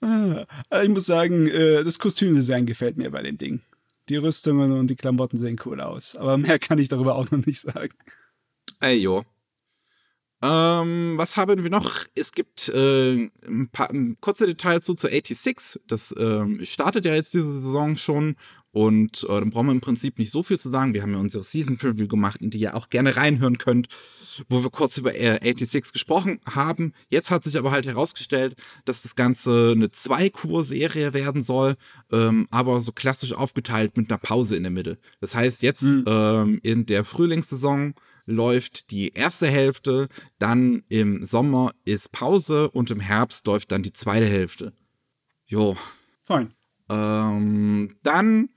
[0.00, 3.60] Ah, ich muss sagen, äh, das Kostümdesign gefällt mir bei dem Ding.
[4.08, 6.16] Die Rüstungen und die Klamotten sehen cool aus.
[6.16, 7.92] Aber mehr kann ich darüber auch noch nicht sagen.
[8.80, 9.24] Ey, jo.
[10.42, 12.04] Ähm, was haben wir noch?
[12.16, 15.80] Es gibt äh, ein paar ein kurze Details so zu 86.
[15.86, 18.36] Das ähm, startet ja jetzt diese Saison schon
[18.72, 20.94] und äh, dann brauchen wir im Prinzip nicht so viel zu sagen.
[20.94, 23.88] Wir haben ja unsere Season Preview gemacht, in die ihr auch gerne reinhören könnt,
[24.48, 26.94] wo wir kurz über 86 gesprochen haben.
[27.08, 31.76] Jetzt hat sich aber halt herausgestellt, dass das Ganze eine Zwei-Kur-Serie werden soll,
[32.10, 34.98] ähm, aber so klassisch aufgeteilt mit einer Pause in der Mitte.
[35.20, 36.04] Das heißt, jetzt mhm.
[36.06, 37.94] ähm, in der Frühlingssaison
[38.26, 40.08] läuft die erste Hälfte,
[40.38, 44.72] dann im Sommer ist Pause und im Herbst läuft dann die zweite Hälfte.
[45.46, 45.76] Jo.
[46.24, 46.48] Fein.
[46.88, 48.50] Ähm, dann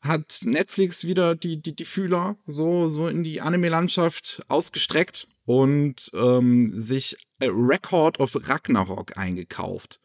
[0.00, 6.78] hat Netflix wieder die, die, die Fühler so, so in die Anime-Landschaft ausgestreckt und ähm,
[6.78, 10.00] sich Record of Ragnarok eingekauft.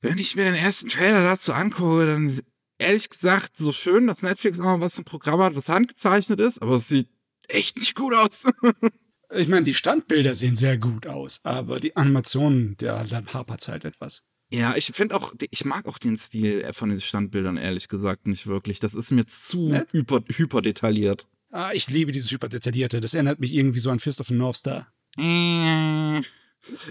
[0.00, 2.40] Wenn ich mir den ersten Trailer dazu angucke, dann
[2.78, 6.62] ehrlich gesagt so schön, dass Netflix auch mal was im Programm hat, was handgezeichnet ist,
[6.62, 7.08] aber es sieht
[7.48, 8.46] echt nicht gut aus.
[9.30, 13.84] Ich meine, die Standbilder sehen sehr gut aus, aber die Animationen, ja, dann hapert halt
[13.84, 14.24] etwas.
[14.48, 18.46] Ja, ich finde auch, ich mag auch den Stil von den Standbildern ehrlich gesagt nicht
[18.46, 18.80] wirklich.
[18.80, 19.92] Das ist mir zu Nett?
[19.92, 21.26] hyper, hyper detailliert.
[21.50, 23.00] Ah, ich liebe dieses hyperdetaillierte.
[23.00, 24.90] Das erinnert mich irgendwie so an Fist of the North Star.
[25.18, 26.22] Äh,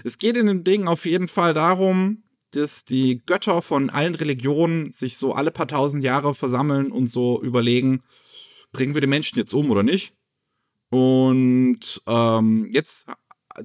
[0.04, 4.92] Es geht in dem Ding auf jeden Fall darum, dass die Götter von allen Religionen
[4.92, 7.98] sich so alle paar tausend Jahre versammeln und so überlegen,
[8.70, 10.14] bringen wir den Menschen jetzt um oder nicht?
[10.90, 13.08] Und ähm, jetzt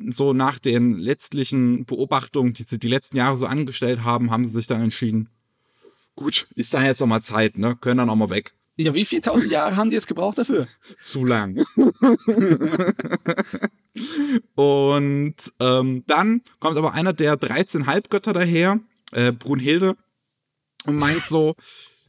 [0.09, 4.51] so nach den letztlichen Beobachtungen, die sie die letzten Jahre so angestellt haben, haben sie
[4.51, 5.29] sich dann entschieden,
[6.15, 7.75] gut, ist da jetzt auch mal Zeit, ne?
[7.79, 8.53] Können dann auch mal weg.
[8.75, 10.67] Ja, wie viele tausend Jahre haben die jetzt gebraucht dafür?
[11.01, 11.57] Zu lang.
[14.55, 18.79] und ähm, dann kommt aber einer der 13 Halbgötter daher,
[19.11, 19.95] äh, Brunhilde,
[20.85, 21.55] und meint so,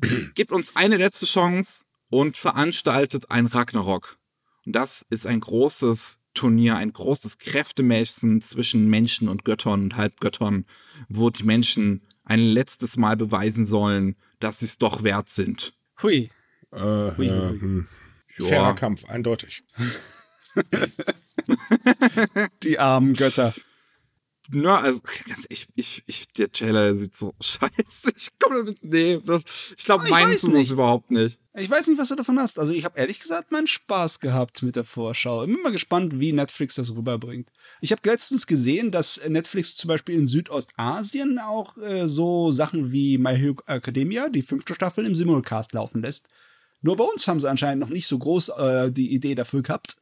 [0.34, 4.18] gibt uns eine letzte Chance und veranstaltet ein Ragnarok.
[4.66, 10.64] Und das ist ein großes Turnier, ein großes Kräftemessen zwischen Menschen und Göttern und Halbgöttern,
[11.08, 15.74] wo die Menschen ein letztes Mal beweisen sollen, dass sie es doch wert sind.
[16.02, 16.30] Hui.
[16.72, 17.60] Äh, Hui, ja, hui.
[17.60, 17.86] hm.
[18.40, 19.62] Fairer Kampf, eindeutig.
[22.62, 23.54] Die armen Götter.
[24.50, 28.12] Na, also ganz ich, ich, ich, der Trailer der sieht so scheiße.
[28.16, 29.42] Ich komme damit, nee, das,
[29.76, 30.70] ich glaube, Ich meins weiß ist es nicht.
[30.70, 31.38] überhaupt nicht.
[31.56, 32.58] Ich weiß nicht, was du davon hast.
[32.58, 35.44] Also ich habe ehrlich gesagt meinen Spaß gehabt mit der Vorschau.
[35.44, 37.48] Ich bin mal gespannt, wie Netflix das rüberbringt.
[37.80, 43.18] Ich habe letztens gesehen, dass Netflix zum Beispiel in Südostasien auch äh, so Sachen wie
[43.18, 46.28] My Hero Academia, die fünfte Staffel, im Simulcast laufen lässt.
[46.82, 49.96] Nur bei uns haben sie anscheinend noch nicht so groß äh, die Idee dafür gehabt.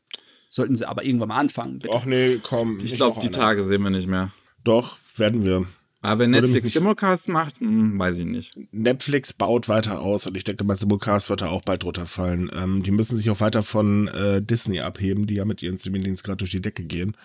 [0.55, 1.78] Sollten sie aber irgendwann mal anfangen.
[1.78, 1.94] Bitte.
[1.94, 2.76] Och nee, komm.
[2.82, 3.30] Ich glaube, die.
[3.30, 4.32] Tage sehen wir nicht mehr.
[4.64, 5.64] Doch, werden wir.
[6.03, 8.53] Aber wenn Würde Netflix Simulcast macht, hm, weiß ich nicht.
[8.70, 12.50] Netflix baut weiter aus und ich denke, mein Simulcast wird da auch bald drunter fallen.
[12.55, 16.26] Ähm, die müssen sich auch weiter von äh, Disney abheben, die ja mit ihren Streamingdiensten
[16.26, 17.16] gerade durch die Decke gehen.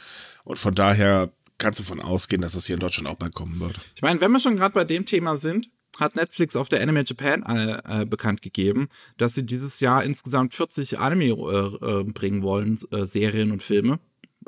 [0.45, 3.59] Und von daher kannst du davon ausgehen, dass das hier in Deutschland auch bald kommen
[3.59, 3.77] wird.
[3.95, 5.69] Ich meine, wenn wir schon gerade bei dem Thema sind,
[5.99, 8.87] hat Netflix auf der Anime Japan äh, äh, bekannt gegeben,
[9.17, 13.99] dass sie dieses Jahr insgesamt 40 Anime äh, äh, bringen wollen, äh, Serien und Filme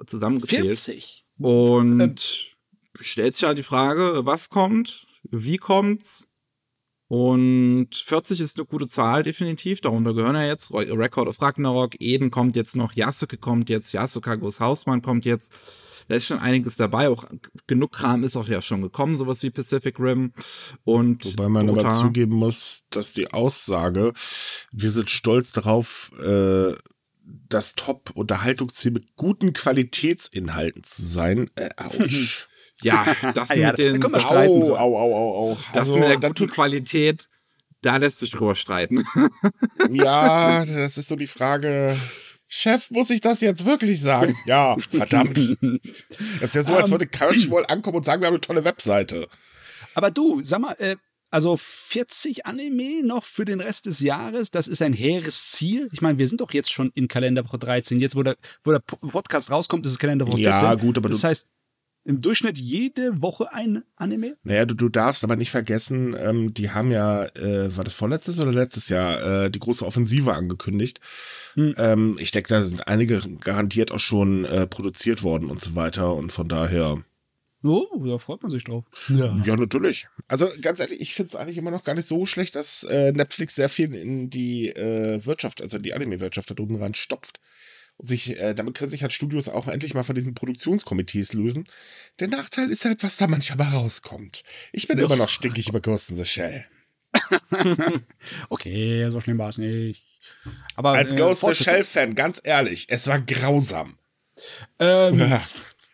[0.05, 0.63] zusammengezählt.
[0.63, 1.25] 40.
[1.39, 2.57] Und
[2.99, 6.28] stellt sich halt die Frage, was kommt, wie kommt's?
[7.09, 9.81] Und 40 ist eine gute Zahl, definitiv.
[9.81, 13.91] Darunter gehören ja jetzt Re- Record of Ragnarok, Eden kommt jetzt noch, Yasuke kommt jetzt,
[13.93, 15.51] Yasuka Goes Hausmann kommt jetzt.
[16.07, 17.09] Da ist schon einiges dabei.
[17.09, 17.25] Auch
[17.65, 20.33] genug Kram ist auch ja schon gekommen, sowas wie Pacific Rim
[20.83, 21.95] und Wobei man aber Dota.
[21.95, 24.13] zugeben muss, dass die Aussage,
[24.71, 26.73] wir sind stolz darauf, äh,
[27.47, 31.49] das Top-Unterhaltungsziel mit guten Qualitätsinhalten zu sein.
[31.55, 32.47] Äh, ouch.
[32.81, 33.05] Ja,
[33.35, 34.51] das Ja, mit den da das, streiten.
[34.63, 35.57] au, au, au, au, au.
[35.73, 37.27] das Also, mit der da guten Qualität,
[37.81, 39.05] da lässt sich drüber streiten.
[39.91, 41.97] Ja, das ist so die Frage.
[42.47, 44.35] Chef, muss ich das jetzt wirklich sagen?
[44.45, 45.37] Ja, verdammt.
[45.37, 49.27] Das ist ja so, als würde Crunchyroll ankommen und sagen, wir haben eine tolle Webseite.
[49.93, 50.95] Aber du, sag mal, äh,
[51.31, 55.87] also 40 Anime noch für den Rest des Jahres, das ist ein hehres Ziel.
[55.91, 57.99] Ich meine, wir sind doch jetzt schon in Kalenderwoche 13.
[57.99, 60.51] Jetzt, wo der, wo der Po- Podcast rauskommt, ist es Kalenderwoche 14.
[60.51, 61.47] Ja, gut, aber Das du- heißt,
[62.05, 64.37] im Durchschnitt jede Woche ein Anime?
[64.43, 68.39] Naja, du, du darfst aber nicht vergessen, ähm, die haben ja, äh, war das vorletztes
[68.39, 70.99] oder letztes Jahr, äh, die große Offensive angekündigt.
[71.53, 71.73] Hm.
[71.77, 76.15] Ähm, ich denke, da sind einige garantiert auch schon äh, produziert worden und so weiter.
[76.15, 77.03] Und von daher,
[77.61, 78.85] Oh, da freut man sich drauf.
[79.09, 80.07] ja, natürlich.
[80.29, 83.11] Also ganz ehrlich, ich finde es eigentlich immer noch gar nicht so schlecht, dass äh,
[83.11, 87.41] Netflix sehr viel in die äh, Wirtschaft, also in die Anime-Wirtschaft da drüben rein stopft.
[87.99, 91.67] Und sich, äh, damit können sich halt Studios auch endlich mal von diesen Produktionskomitees lösen.
[92.21, 94.43] Der Nachteil ist halt, was da manchmal rauskommt.
[94.71, 96.65] Ich bin immer noch stinkig über Ghost in the Shell.
[98.49, 100.03] Okay, so schlimm war es nicht.
[100.75, 101.63] Aber Als äh, Ghost in the.
[101.63, 103.97] Shell-Fan, ganz ehrlich, es war grausam.
[104.79, 105.39] Ähm,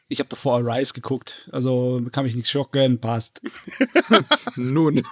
[0.07, 3.41] ich habe davor Rise geguckt, also kann mich nichts schocken, passt.
[4.55, 5.03] Nun.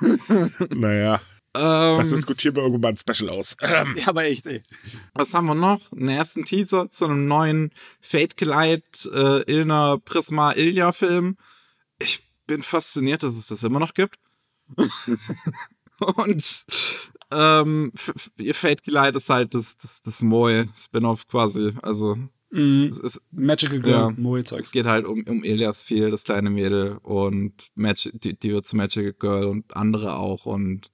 [0.69, 1.19] naja,
[1.55, 3.55] ähm, das diskutieren wir irgendwann Special aus.
[3.61, 4.63] Ähm, Ja, aber echt, ey.
[5.13, 5.91] Was haben wir noch?
[5.91, 8.83] Einen ersten Teaser zu einem neuen Fate Glide
[9.13, 11.37] äh, Ilna Prisma Ilya Film.
[11.99, 14.17] Ich bin fasziniert, dass es das immer noch gibt.
[16.15, 16.65] Und
[17.31, 21.71] ähm, F- Fate Glide ist halt das, das, das Moe-Spin-off quasi.
[21.81, 22.17] Also
[22.55, 22.83] Mhm.
[22.91, 24.57] es, ist, Magical Girl, Ja.
[24.59, 28.67] Es geht halt um, um Elias viel, das kleine Mädel und Magic, die, die wird
[28.67, 30.91] zu Magical Girl und andere auch und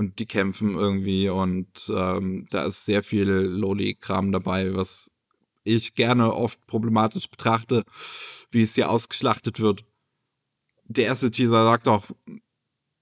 [0.00, 5.12] und die kämpfen irgendwie und ähm, da ist sehr viel Loli-Kram dabei, was
[5.62, 7.84] ich gerne oft problematisch betrachte,
[8.50, 9.84] wie es hier ausgeschlachtet wird.
[10.84, 12.06] Der erste Teaser sagt auch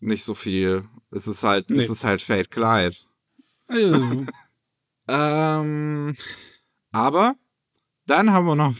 [0.00, 0.88] nicht so viel.
[1.12, 1.78] Es ist halt, Nee.
[1.82, 2.96] es ist halt Fate Glide.
[3.68, 4.26] Äh,
[5.10, 6.16] Ähm,
[6.92, 7.34] aber
[8.06, 8.74] dann haben wir noch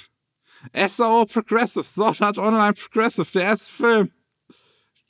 [0.75, 4.11] SAO Progressive, Sword Art Online Progressive, der erste Film,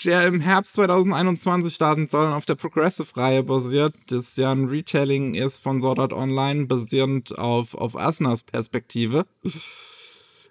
[0.04, 5.34] der im Herbst 2021 starten soll und auf der Progressive-Reihe basiert, das ja ein Retelling
[5.34, 9.26] ist von Sword Art Online, basierend auf, auf Asnas Perspektive.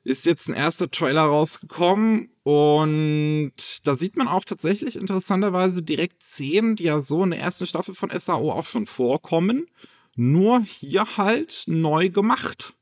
[0.04, 3.52] Ist jetzt ein erster Trailer rausgekommen und
[3.84, 7.94] da sieht man auch tatsächlich interessanterweise direkt Szenen, die ja so in der ersten Staffel
[7.94, 9.68] von SAO auch schon vorkommen,
[10.16, 12.74] nur hier halt neu gemacht.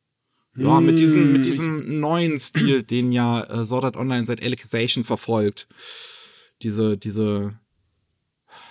[0.57, 5.03] Ja, mit diesem, mit diesem neuen Stil, den ja äh, Sword Art Online seit Alicization
[5.03, 5.67] verfolgt.
[6.65, 7.57] Diese, diese,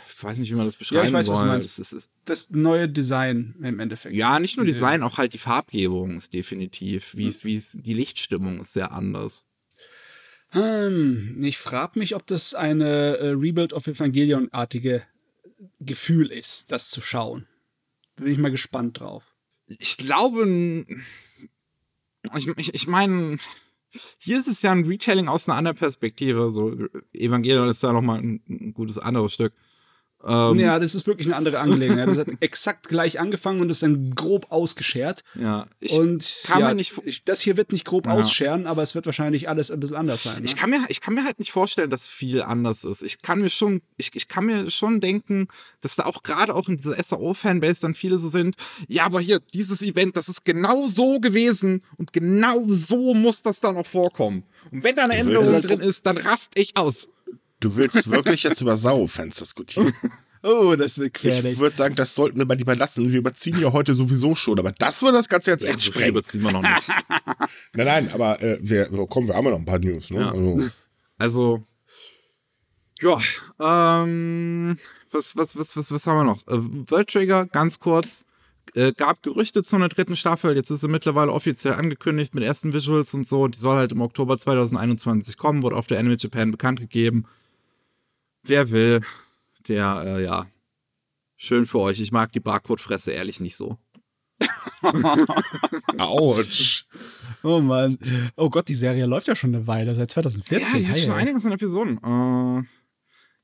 [0.08, 1.34] ich weiß nicht, wie man das beschreiben Ja, ich weiß, soll.
[1.34, 1.66] was du meinst.
[1.66, 4.16] Es ist, es, Das neue Design im Endeffekt.
[4.16, 7.94] ja, nicht nur Design, auch halt die Farbgebung ist definitiv, wie es, wie es, die
[7.94, 9.48] Lichtstimmung ist sehr anders.
[10.50, 15.02] Hm, ich frage mich, ob das eine äh, Rebuild of Evangelion-artige
[15.80, 17.46] Gefühl ist, das zu schauen.
[18.16, 19.34] Bin ich mal gespannt drauf.
[19.66, 20.46] Ich glaube,
[22.36, 23.38] ich, ich, ich meine,
[24.18, 26.52] hier ist es ja ein Retelling aus einer anderen Perspektive.
[26.52, 26.76] So,
[27.12, 29.52] Evangelion ist ja nochmal ein, ein gutes anderes Stück.
[30.26, 32.08] Ähm, ja, das ist wirklich eine andere Angelegenheit.
[32.08, 35.22] Das hat exakt gleich angefangen und ist dann grob ausgeschert.
[35.34, 36.94] ja, ich, und kann ja, mir nicht
[37.26, 38.12] das hier wird nicht grob Ja.
[38.12, 40.40] ausscheren, aber es wird wahrscheinlich alles ein bisschen anders sein.
[40.42, 40.46] Ne?
[40.46, 43.02] Ich kann mir, ich kann mir halt nicht vorstellen, dass viel anders ist.
[43.02, 45.48] Ich kann mir schon, ich, ich kann mir schon denken,
[45.80, 48.56] dass da auch gerade auch in dieser SAO-Fanbase dann viele so sind,
[48.88, 53.60] ja, aber hier, dieses Event, das ist genau so gewesen und genau so muss das
[53.60, 54.44] dann auch vorkommen.
[54.70, 57.08] Und wenn da eine Änderung drin ist, dann rast ich aus.
[57.64, 59.90] Du willst wirklich jetzt über Sau-Fans diskutieren.
[60.42, 61.58] oh, das wird Ich querlich.
[61.58, 63.10] würde sagen, das sollten wir mal lieber lassen.
[63.10, 65.92] Wir überziehen ja heute sowieso schon, aber das würde das Ganze jetzt echt so viel
[65.92, 66.10] sprengen.
[66.10, 66.88] überziehen wir noch nicht.
[67.72, 70.10] Nein, nein, aber äh, wir, komm, wir haben ja noch ein paar News.
[70.10, 70.20] Ne?
[70.20, 70.32] Ja.
[70.32, 70.70] Also,
[71.18, 71.62] Also,
[73.00, 73.18] ja,
[74.02, 74.78] ähm,
[75.10, 76.46] was, was, was, was, was haben wir noch?
[76.46, 78.26] Äh, World Trigger, ganz kurz,
[78.74, 80.54] äh, gab Gerüchte zu einer dritten Staffel.
[80.54, 83.48] Jetzt ist sie mittlerweile offiziell angekündigt mit ersten Visuals und so.
[83.48, 87.24] Die soll halt im Oktober 2021 kommen, wurde auf der Anime Japan bekannt gegeben.
[88.46, 89.00] Wer will,
[89.68, 90.46] der, äh, ja,
[91.36, 92.00] schön für euch.
[92.00, 93.78] Ich mag die Barcode-Fresse ehrlich nicht so.
[95.98, 96.84] Autsch.
[97.42, 97.98] Oh Mann.
[98.36, 100.60] Oh Gott, die Serie läuft ja schon eine Weile, seit 2014.
[100.60, 101.98] Ja, die hat Hey, schon einiges an Episoden.
[102.04, 102.64] Äh,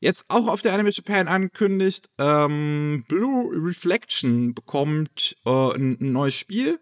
[0.01, 6.35] jetzt auch auf der Anime Japan angekündigt, ähm, Blue Reflection bekommt äh, ein, ein neues
[6.35, 6.79] Spiel.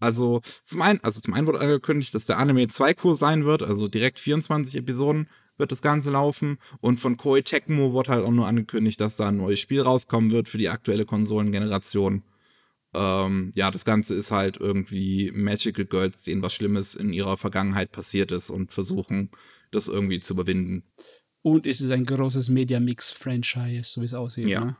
[0.00, 3.62] Also zum einen, also zum einen wurde angekündigt, dass der Anime 2 cool sein wird,
[3.62, 5.28] also direkt 24 Episoden
[5.60, 6.58] wird das Ganze laufen.
[6.80, 10.30] Und von Koei Tecmo wurde halt auch nur angekündigt, dass da ein neues Spiel rauskommen
[10.30, 12.24] wird für die aktuelle Konsolengeneration.
[12.92, 17.92] Ähm, ja, das Ganze ist halt irgendwie Magical Girls, denen was Schlimmes in ihrer Vergangenheit
[17.92, 19.30] passiert ist und versuchen,
[19.70, 20.82] das irgendwie zu überwinden.
[21.42, 24.46] Und es ist ein großes Media-Mix-Franchise, so wie es aussieht.
[24.46, 24.64] Ja.
[24.64, 24.76] Ne?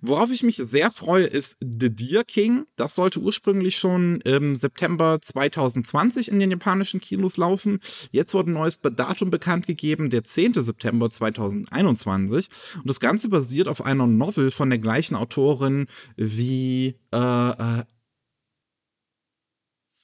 [0.00, 2.66] Worauf ich mich sehr freue, ist The Deer King.
[2.76, 7.80] Das sollte ursprünglich schon im September 2020 in den japanischen Kinos laufen.
[8.10, 10.54] Jetzt wurde ein neues Datum bekannt gegeben, der 10.
[10.54, 12.48] September 2021.
[12.76, 17.84] Und das Ganze basiert auf einer Novel von der gleichen Autorin wie äh, äh,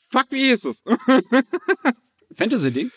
[0.09, 0.85] Fuck, wie hieß es?
[2.33, 2.91] Fantasy-Ding?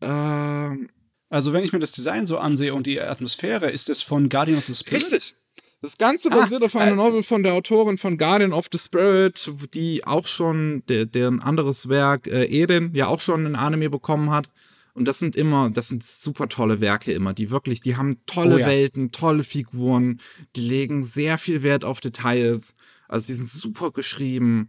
[0.00, 0.88] ähm,
[1.28, 4.58] Also, wenn ich mir das Design so ansehe und die Atmosphäre, ist das von Guardian
[4.58, 5.02] of the Spirit?
[5.12, 5.34] Richtig.
[5.82, 9.50] Das Ganze basiert auf einer äh, Novel von der Autorin von Guardian of the Spirit,
[9.72, 14.30] die auch schon, der, deren anderes Werk, äh, Eren, ja auch schon ein Anime bekommen
[14.30, 14.50] hat.
[14.92, 18.56] Und das sind immer, das sind super tolle Werke immer, die wirklich, die haben tolle
[18.56, 18.66] Oh ja.
[18.66, 20.20] Welten, tolle Figuren,
[20.56, 22.76] die legen sehr viel Wert auf Details.
[23.08, 24.68] Also die sind super geschrieben.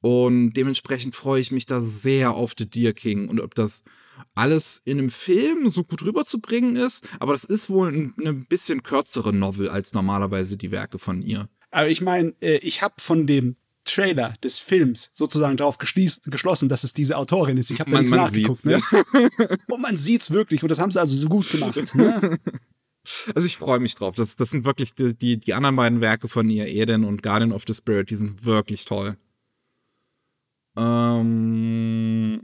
[0.00, 3.84] Und dementsprechend freue ich mich da sehr auf The Deer King und ob das
[4.34, 7.06] alles in einem Film so gut rüberzubringen ist.
[7.18, 11.48] Aber das ist wohl ein, eine bisschen kürzere Novel als normalerweise die Werke von ihr.
[11.70, 16.84] Aber ich meine, äh, ich habe von dem Trailer des Films sozusagen darauf geschlossen, dass
[16.84, 17.70] es diese Autorin ist.
[17.70, 18.64] Ich habe dann man nachgeguckt.
[18.64, 18.80] Ne?
[19.68, 20.62] Und man sieht's wirklich.
[20.62, 21.94] Und das haben sie also so gut gemacht.
[21.94, 22.38] Ne?
[23.34, 24.14] Also ich freue mich drauf.
[24.14, 27.50] Das, das sind wirklich die, die, die anderen beiden Werke von ihr, Eden und Guardian
[27.50, 29.16] of the Spirit, die sind wirklich toll.
[30.76, 32.42] Ähm,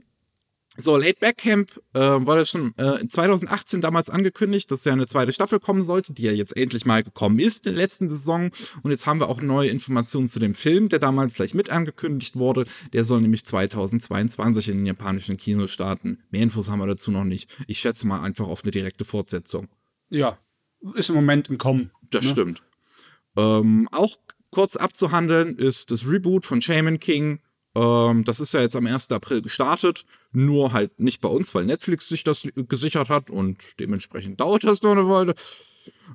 [0.79, 5.33] so, Late Back Camp äh, wurde schon äh, 2018 damals angekündigt, dass ja eine zweite
[5.33, 8.51] Staffel kommen sollte, die ja jetzt endlich mal gekommen ist in der letzten Saison.
[8.83, 12.37] Und jetzt haben wir auch neue Informationen zu dem Film, der damals gleich mit angekündigt
[12.37, 12.67] wurde.
[12.93, 16.19] Der soll nämlich 2022 in den japanischen Kinos starten.
[16.31, 17.49] Mehr Infos haben wir dazu noch nicht.
[17.67, 19.69] Ich schätze mal einfach auf eine direkte Fortsetzung.
[20.11, 20.39] ja,
[20.95, 21.91] ist im Moment im Kommen.
[22.11, 22.31] Das ne?
[22.31, 22.63] stimmt.
[23.37, 24.17] Ähm, auch
[24.51, 27.41] kurz abzuhandeln ist das Reboot von Shaman King.
[27.77, 29.13] Ähm, das ist ja jetzt am 1.
[29.13, 30.07] April gestartet.
[30.33, 34.83] Nur halt nicht bei uns, weil Netflix sich das gesichert hat und dementsprechend dauert das
[34.83, 35.35] noch eine Weile.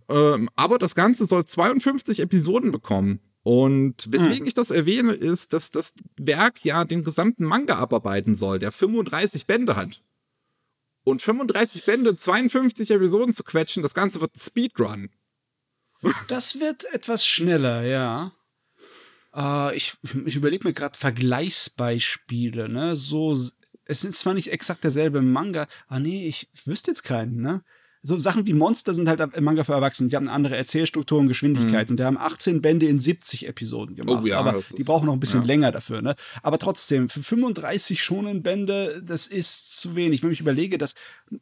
[0.10, 3.20] Ähm, aber das Ganze soll 52 Episoden bekommen.
[3.44, 4.48] Und weswegen hm.
[4.48, 9.46] ich das erwähne, ist, dass das Werk ja den gesamten Manga abarbeiten soll, der 35
[9.46, 10.02] Bände hat.
[11.04, 15.10] Und 35 Bände, 52 Episoden zu quetschen, das Ganze wird ein Speedrun.
[16.28, 18.32] Das wird etwas schneller, ja.
[19.36, 19.94] Äh, ich
[20.26, 22.96] ich überlege mir gerade Vergleichsbeispiele, ne?
[22.96, 23.34] So,
[23.86, 27.64] es sind zwar nicht exakt derselbe Manga, ah nee, ich wüsste jetzt keinen, ne?
[28.04, 30.10] so Sachen wie Monster sind halt im Manga für Erwachsene.
[30.10, 31.88] Die haben eine andere Erzählstruktur und Geschwindigkeit.
[31.88, 31.94] Mhm.
[31.94, 34.24] Und die haben 18 Bände in 70 Episoden gemacht.
[34.24, 35.48] Oh, ja, aber die brauchen noch ein bisschen ja.
[35.48, 36.02] länger dafür.
[36.02, 36.16] Ne?
[36.42, 40.24] Aber trotzdem, für 35 schonen Bände, das ist zu wenig.
[40.24, 40.96] Wenn ich überlege, dass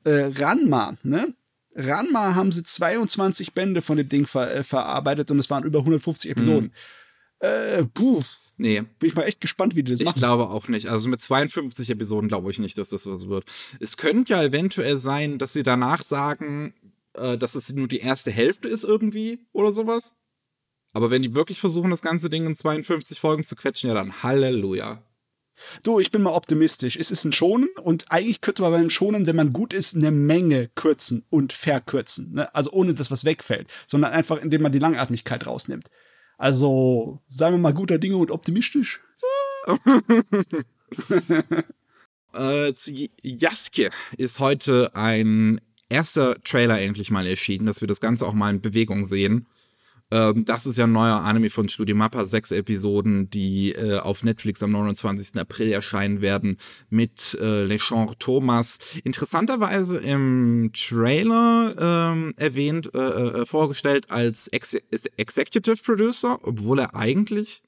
[0.03, 1.33] äh, Ranma, ne?
[1.75, 5.79] Ranma haben sie 22 Bände von dem Ding ver äh, verarbeitet und es waren über
[5.79, 6.65] 150 Episoden.
[6.65, 6.71] Mhm.
[7.39, 8.19] Äh, puh,
[8.59, 8.81] Nee.
[8.99, 10.17] Bin ich mal echt gespannt, wie die das ich machen.
[10.17, 10.89] Ich glaube auch nicht.
[10.89, 13.45] Also mit 52 Episoden glaube ich nicht, dass das was wird.
[13.79, 16.73] Es könnte ja eventuell sein, dass sie danach sagen,
[17.13, 20.17] äh, dass es nur die erste Hälfte ist irgendwie oder sowas.
[20.91, 24.23] Aber wenn die wirklich versuchen, das ganze Ding in 52 Folgen zu quetschen, ja dann
[24.23, 25.01] Halleluja.
[25.83, 26.97] Du, ich bin mal optimistisch.
[26.97, 30.11] Es ist ein Schonen und eigentlich könnte man beim Schonen, wenn man gut ist, eine
[30.11, 32.33] Menge kürzen und verkürzen.
[32.33, 32.53] Ne?
[32.53, 35.89] Also ohne dass was wegfällt, sondern einfach, indem man die Langatmigkeit rausnimmt.
[36.39, 39.01] Also, sagen wir mal guter Dinge und optimistisch.
[42.33, 45.59] äh, zu Jaske ist heute ein
[45.89, 49.47] erster Trailer endlich mal erschienen, dass wir das Ganze auch mal in Bewegung sehen.
[50.11, 54.23] Ähm, das ist ja ein neuer Anime von Studio Mappa, sechs Episoden, die äh, auf
[54.23, 55.39] Netflix am 29.
[55.39, 56.57] April erscheinen werden
[56.89, 58.79] mit äh, Lechon Thomas.
[59.03, 61.75] Interessanterweise im Trailer
[62.13, 64.73] ähm, erwähnt, äh, äh, vorgestellt als Ex
[65.17, 67.61] Executive Producer, obwohl er eigentlich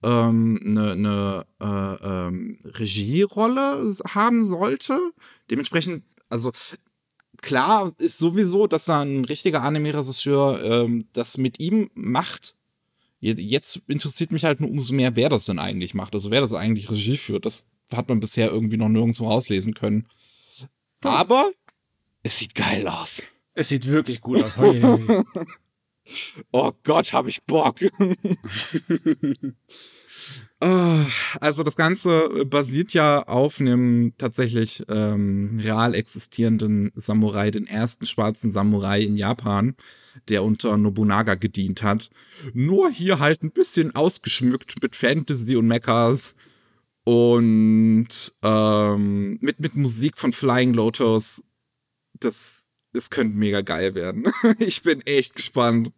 [0.00, 4.98] eine ähm, ne, ne, äh, ähm, Regierolle haben sollte.
[5.50, 6.52] Dementsprechend, also
[7.42, 12.54] klar ist sowieso, dass da ein richtiger Anime-Regisseur ähm, das mit ihm macht.
[13.20, 16.14] Jetzt interessiert mich halt nur umso mehr, wer das denn eigentlich macht.
[16.14, 17.46] Also wer das eigentlich Regie führt.
[17.46, 20.06] Das hat man bisher irgendwie noch nirgendwo rauslesen können.
[21.00, 21.50] Aber
[22.22, 23.22] es sieht geil aus.
[23.54, 24.56] Es sieht wirklich gut aus.
[26.52, 27.76] oh Gott, hab ich Bock.
[30.60, 31.04] Äh,
[31.40, 38.50] also das Ganze basiert ja auf einem tatsächlich ähm, real existierenden Samurai, den ersten schwarzen
[38.50, 39.76] Samurai in Japan,
[40.28, 42.10] der unter Nobunaga gedient hat.
[42.54, 46.34] Nur hier halt ein bisschen ausgeschmückt mit Fantasy und Mechas
[47.04, 48.08] und
[48.42, 51.44] ähm, mit, mit Musik von Flying Lotus.
[52.18, 54.26] Das, das könnte mega geil werden.
[54.58, 55.92] ich bin echt gespannt.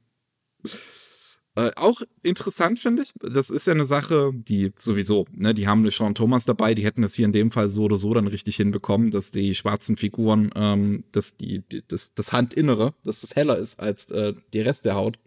[1.61, 5.81] Äh, auch interessant finde ich, das ist ja eine Sache, die sowieso, ne, die haben
[5.81, 8.27] eine Sean Thomas dabei, die hätten es hier in dem Fall so oder so dann
[8.27, 13.37] richtig hinbekommen, dass die schwarzen Figuren, ähm, dass die, die das, das Handinnere, dass das
[13.37, 15.19] heller ist als äh, der Rest der Haut.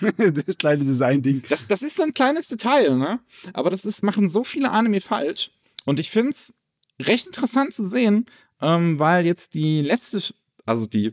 [0.16, 1.42] das kleine Design-Ding.
[1.50, 3.20] Das, das ist so ein kleines Detail, ne?
[3.52, 5.50] Aber das ist, machen so viele Anime falsch.
[5.84, 6.54] Und ich finde es
[6.98, 8.24] recht interessant zu sehen,
[8.62, 10.32] ähm, weil jetzt die letzte,
[10.64, 11.12] also die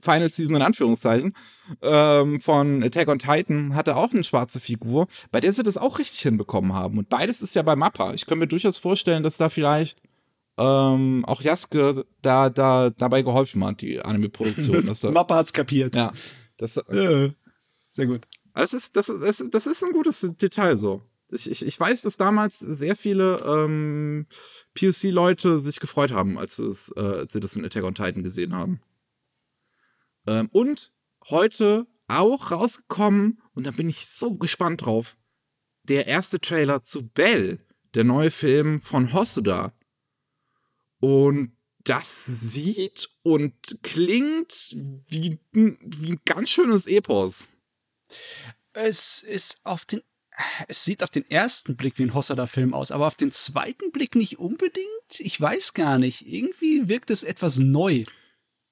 [0.00, 1.34] Final Season in Anführungszeichen,
[1.82, 5.98] ähm, von Attack on Titan hatte auch eine schwarze Figur, bei der sie das auch
[5.98, 6.98] richtig hinbekommen haben.
[6.98, 8.14] Und beides ist ja bei Mappa.
[8.14, 10.00] Ich könnte mir durchaus vorstellen, dass da vielleicht
[10.58, 14.90] ähm, auch Jaske da, da dabei geholfen hat, die Anime-Produktion.
[15.12, 15.96] Mappa hat's kapiert.
[15.96, 16.12] Ja.
[16.58, 17.30] Das, ja.
[17.88, 18.26] Sehr gut.
[18.54, 21.02] Das ist, das, das, das ist ein gutes Detail so.
[21.32, 24.26] Ich, ich, ich weiß, dass damals sehr viele ähm,
[24.74, 28.54] POC-Leute sich gefreut haben, als, es, äh, als sie das in Attack on Titan gesehen
[28.54, 28.80] haben.
[30.26, 30.92] Ähm, und
[31.28, 35.16] heute auch rausgekommen, und da bin ich so gespannt drauf,
[35.84, 37.58] der erste Trailer zu Bell,
[37.94, 39.72] der neue Film von Hosoda.
[41.00, 44.76] Und das sieht und klingt
[45.08, 47.48] wie, wie ein ganz schönes Epos.
[48.72, 50.02] Es ist auf den
[50.68, 54.14] es sieht auf den ersten Blick wie ein Hossada-Film aus, aber auf den zweiten Blick
[54.14, 54.86] nicht unbedingt.
[55.18, 56.26] Ich weiß gar nicht.
[56.26, 58.04] Irgendwie wirkt es etwas neu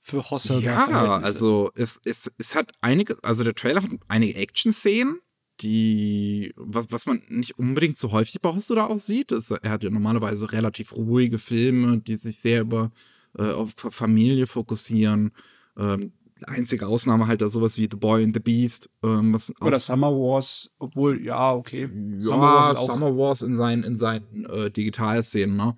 [0.08, 0.58] für Hossa.
[0.58, 5.20] Ja, also es, es, es hat einige, also der Trailer hat einige Action-Szenen,
[5.60, 9.30] die, was, was man nicht unbedingt so häufig bei Hossa auch sieht.
[9.30, 12.90] Das, er hat ja normalerweise relativ ruhige Filme, die sich sehr über
[13.36, 15.32] äh, auf Familie fokussieren.
[15.76, 16.12] Ähm,
[16.46, 18.88] einzige Ausnahme halt da sowas wie The Boy and the Beast.
[19.02, 21.82] Ähm, was Oder Summer Wars, obwohl, ja, okay.
[21.82, 25.76] Ja, Summer Wars, Summer Wars in seinen, in seinen äh, Digitalszenen, ne?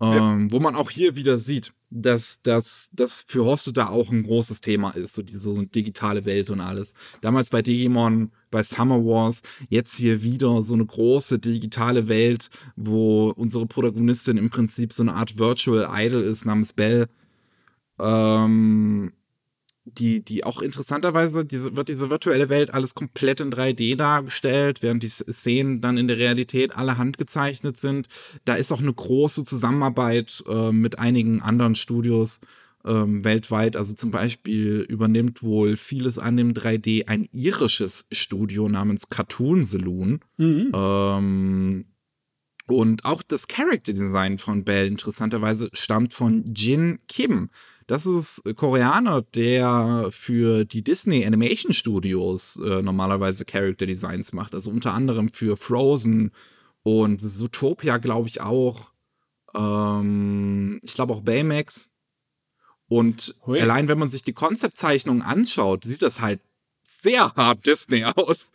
[0.00, 0.52] Ähm, ja.
[0.52, 4.90] Wo man auch hier wieder sieht, dass das für Hostu da auch ein großes Thema
[4.90, 6.94] ist, so diese so digitale Welt und alles.
[7.20, 13.30] Damals bei Digimon, bei Summer Wars, jetzt hier wieder so eine große digitale Welt, wo
[13.30, 17.08] unsere Protagonistin im Prinzip so eine Art Virtual Idol ist namens Belle.
[17.98, 19.12] Ähm,
[19.98, 25.02] die, die auch interessanterweise, diese, wird diese virtuelle Welt alles komplett in 3D dargestellt, während
[25.02, 28.08] die Szenen dann in der Realität alle handgezeichnet sind.
[28.44, 32.40] Da ist auch eine große Zusammenarbeit äh, mit einigen anderen Studios
[32.84, 33.76] ähm, weltweit.
[33.76, 40.20] Also zum Beispiel übernimmt wohl vieles an dem 3D ein irisches Studio namens Cartoon Saloon.
[40.38, 40.72] Mhm.
[40.74, 41.84] Ähm,
[42.70, 47.50] und auch das Character Design von Bell interessanterweise stammt von Jin Kim.
[47.86, 54.54] Das ist Koreaner, der für die Disney Animation Studios äh, normalerweise Character Designs macht.
[54.54, 56.30] Also unter anderem für Frozen
[56.82, 58.92] und Zootopia, glaube ich auch.
[59.54, 61.92] Ähm, ich glaube auch Baymax.
[62.86, 63.60] Und Hui.
[63.60, 66.40] allein wenn man sich die Konzeptzeichnung anschaut, sieht das halt
[66.82, 68.52] sehr hart Disney aus.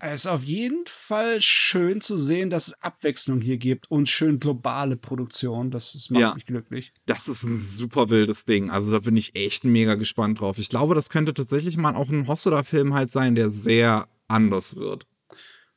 [0.00, 4.38] es ist auf jeden Fall schön zu sehen, dass es Abwechslung hier gibt und schön
[4.38, 5.70] globale Produktion.
[5.70, 6.92] Das, das macht ja, mich glücklich.
[7.06, 8.70] Das ist ein super wildes Ding.
[8.70, 10.58] Also da bin ich echt mega gespannt drauf.
[10.58, 15.06] Ich glaube, das könnte tatsächlich mal auch ein Hosoda-Film halt sein, der sehr anders wird.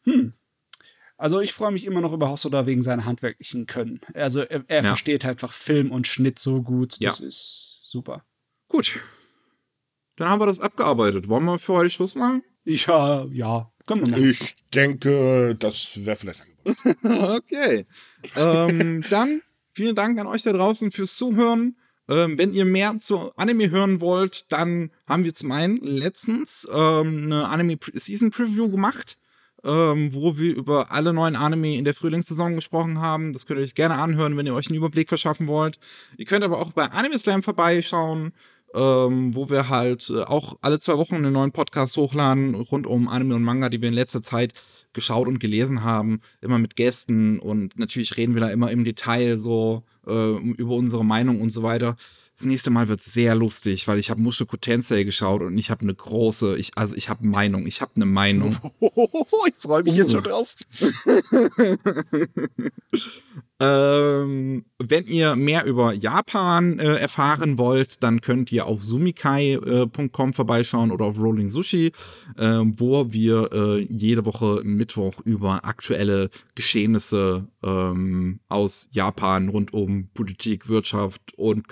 [0.04, 0.34] Hm.
[1.18, 4.02] Also ich freue mich immer noch über Hosoda wegen seiner handwerklichen Können.
[4.16, 4.88] Also er, er ja.
[4.90, 6.94] versteht einfach Film und Schnitt so gut.
[7.00, 7.28] Das ja.
[7.28, 8.26] ist super.
[8.68, 9.00] Gut.
[10.16, 11.28] Dann haben wir das abgearbeitet.
[11.28, 12.44] Wollen wir für heute Schluss machen?
[12.64, 13.72] Ja, ja.
[13.88, 14.30] Können wir machen.
[14.30, 17.42] Ich denke, das wäre vielleicht angebracht.
[17.44, 17.86] okay.
[18.36, 19.42] ähm, dann
[19.74, 21.76] vielen Dank an euch da draußen fürs Zuhören.
[22.10, 27.26] Ähm, wenn ihr mehr zu Anime hören wollt, dann haben wir zum einen letztens ähm,
[27.26, 29.18] eine Anime Season Preview gemacht,
[29.64, 33.34] ähm, wo wir über alle neuen Anime in der Frühlingssaison gesprochen haben.
[33.34, 35.80] Das könnt ihr euch gerne anhören, wenn ihr euch einen Überblick verschaffen wollt.
[36.18, 38.34] Ihr könnt aber auch bei Anime Slam vorbeischauen
[38.74, 43.08] ähm, wo wir halt äh, auch alle zwei Wochen einen neuen Podcast hochladen rund um
[43.08, 44.54] Anime und Manga, die wir in letzter Zeit
[44.94, 49.40] geschaut und gelesen haben, immer mit Gästen und natürlich reden wir da immer im Detail
[49.40, 51.96] so äh, über unsere Meinung und so weiter.
[52.38, 55.82] Das nächste Mal wird sehr lustig, weil ich habe Mushoku Tensei geschaut und ich habe
[55.82, 58.58] eine große, ich, also ich habe Meinung, ich habe eine Meinung.
[59.48, 59.98] ich freue mich uh.
[59.98, 60.56] jetzt schon drauf.
[63.60, 70.34] ähm, wenn ihr mehr über Japan äh, erfahren wollt, dann könnt ihr auf sumikai.com äh,
[70.34, 71.92] vorbeischauen oder auf Rolling Sushi,
[72.38, 80.10] äh, wo wir äh, jede Woche Mittwoch über aktuelle Geschehnisse ähm, aus Japan rund um
[80.14, 81.68] Politik, Wirtschaft und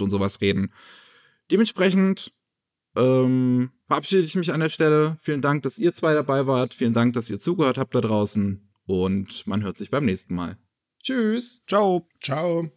[0.00, 0.72] Gesellschaft und sowas reden.
[1.50, 2.32] Dementsprechend
[2.96, 5.18] ähm, verabschiede ich mich an der Stelle.
[5.20, 6.74] Vielen Dank, dass ihr zwei dabei wart.
[6.74, 8.68] Vielen Dank, dass ihr zugehört habt da draußen.
[8.86, 10.56] Und man hört sich beim nächsten Mal.
[11.02, 11.64] Tschüss.
[11.66, 12.08] Ciao.
[12.20, 12.70] Ciao.